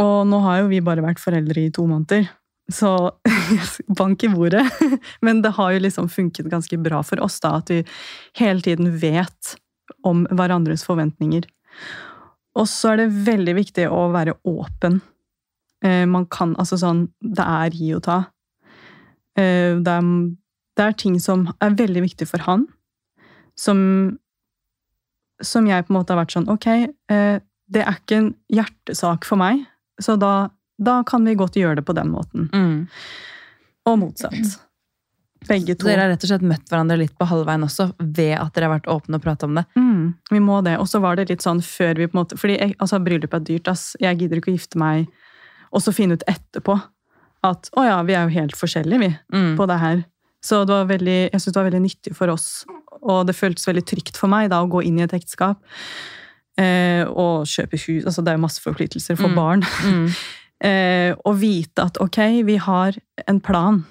[0.00, 2.30] og nå har jo vi bare vært foreldre i to måneder,
[2.72, 3.12] så
[4.00, 4.64] bank i bordet.
[5.24, 7.82] Men det har jo liksom funket ganske bra for oss da, at vi
[8.40, 9.56] hele tiden vet
[10.08, 11.44] om hverandres forventninger.
[12.56, 15.00] Og så er det veldig viktig å være åpen.
[15.84, 18.18] Eh, man kan, altså sånn, Det er gi og ta.
[19.38, 20.08] Eh, det, er,
[20.76, 22.66] det er ting som er veldig viktig for han,
[23.58, 23.78] som,
[25.42, 27.38] som jeg på en måte har vært sånn Ok, eh,
[27.72, 29.64] det er ikke en hjertesak for meg,
[30.02, 32.50] så da, da kan vi godt gjøre det på den måten.
[32.52, 32.76] Mm.
[33.88, 34.58] Og motsatt.
[35.48, 38.52] Begge Så dere har rett og slett møtt hverandre litt på halvveien også, ved at
[38.54, 39.64] dere har vært åpne og pratet om det?
[39.74, 40.76] Mm, vi må det.
[40.78, 43.34] Og så var det litt sånn før vi på en måte Fordi jeg, altså, bryllup
[43.34, 43.88] er dyrt, ass.
[44.02, 45.08] Jeg gidder ikke å gifte meg
[45.72, 46.76] og så finne ut etterpå
[47.44, 49.56] at å ja, vi er jo helt forskjellige, vi, Mm.
[49.58, 50.04] på det her.
[50.42, 52.64] Så det var veldig, jeg synes det var veldig nyttig for oss,
[53.02, 55.56] og det føltes veldig trygt for meg da å gå inn i et ekteskap.
[56.58, 58.04] Eh, og kjøpe hus.
[58.04, 59.34] altså Det er jo masse forpliktelser for Mm.
[59.34, 59.62] barn.
[59.82, 60.08] Mm.
[60.64, 62.94] Eh, og vite at ok, vi har
[63.26, 63.84] en plan,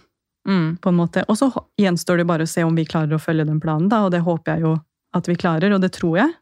[0.48, 0.78] Mm.
[0.80, 1.26] på en måte.
[1.28, 4.06] Og så gjenstår det bare å se om vi klarer å følge den planen, da,
[4.06, 4.78] og det håper jeg jo
[5.14, 6.34] at vi klarer, og det tror jeg.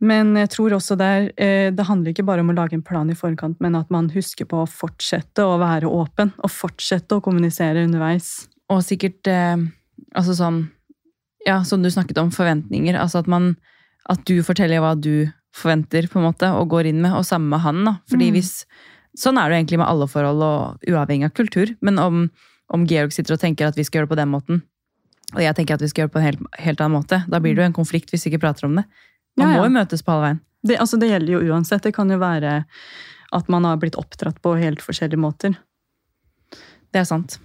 [0.00, 2.82] Men jeg tror også det er eh, Det handler ikke bare om å lage en
[2.84, 7.18] plan i forkant, men at man husker på å fortsette å være åpen, og fortsette
[7.18, 8.48] å kommunisere underveis.
[8.72, 9.56] Og sikkert eh,
[10.14, 10.62] altså sånn
[11.46, 12.96] Ja, som du snakket om, forventninger.
[13.00, 13.56] Altså at man
[14.08, 17.48] At du forteller hva du forventer, på en måte, og går inn med, og samme
[17.50, 17.84] med han.
[17.84, 17.94] da.
[18.08, 18.34] Fordi Mm.
[18.38, 18.64] hvis
[19.18, 21.74] Sånn er det jo egentlig med alle forhold, og uavhengig av kultur.
[21.82, 22.30] Men om,
[22.70, 24.62] om Georg sitter og tenker at vi skal gjøre det på den måten,
[25.34, 27.40] og jeg tenker at vi skal gjøre det på en helt, helt annen måte, da
[27.40, 28.84] blir det jo en konflikt hvis vi ikke prater om det.
[29.38, 29.60] Man Ja, ja.
[29.60, 30.40] må jo møtes på halvveien.
[30.66, 31.82] Det, altså, det gjelder jo uansett.
[31.82, 32.64] Det kan jo være
[33.32, 35.54] at man har blitt oppdratt på helt forskjellige måter.
[36.90, 37.38] Det er sant.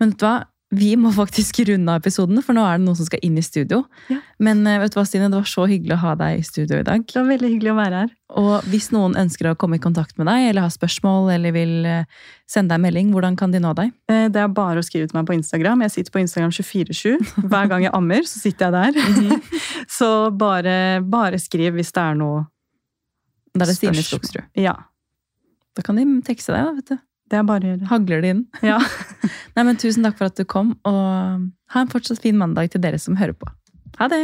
[0.00, 0.34] Men vet du hva?
[0.70, 3.42] Vi må faktisk runde av episodene, for nå er det noen som skal inn i
[3.42, 3.80] studio.
[4.06, 4.20] Ja.
[4.38, 6.78] Men eh, vet du hva, Stine, det var så hyggelig å ha deg i studio
[6.78, 7.02] i dag.
[7.10, 8.12] Det var veldig hyggelig å være her.
[8.38, 11.72] Og hvis noen ønsker å komme i kontakt med deg, eller har spørsmål, eller vil
[11.90, 12.04] eh,
[12.46, 13.90] sende deg en melding, hvordan kan de nå deg?
[14.14, 15.82] Eh, Det er bare å skrive til meg på Instagram.
[15.88, 17.34] Jeg sitter på Instagram 24-7.
[17.50, 19.42] Hver gang jeg ammer, så sitter jeg der.
[19.98, 22.44] Så bare, bare skriv hvis det er noe
[23.58, 24.22] Da er det Stine Spørsmål.
[24.22, 24.50] Skogsrud.
[24.62, 24.76] Ja,
[25.74, 26.98] Da kan de tekste deg, da, vet du.
[27.30, 27.80] Det er bare å.
[27.90, 28.44] Hagler det inn.
[28.66, 28.78] Ja.
[29.56, 32.82] Nei, men Tusen takk for at du kom, og ha en fortsatt fin mandag til
[32.82, 33.50] dere som hører på.
[34.00, 34.22] Ha det!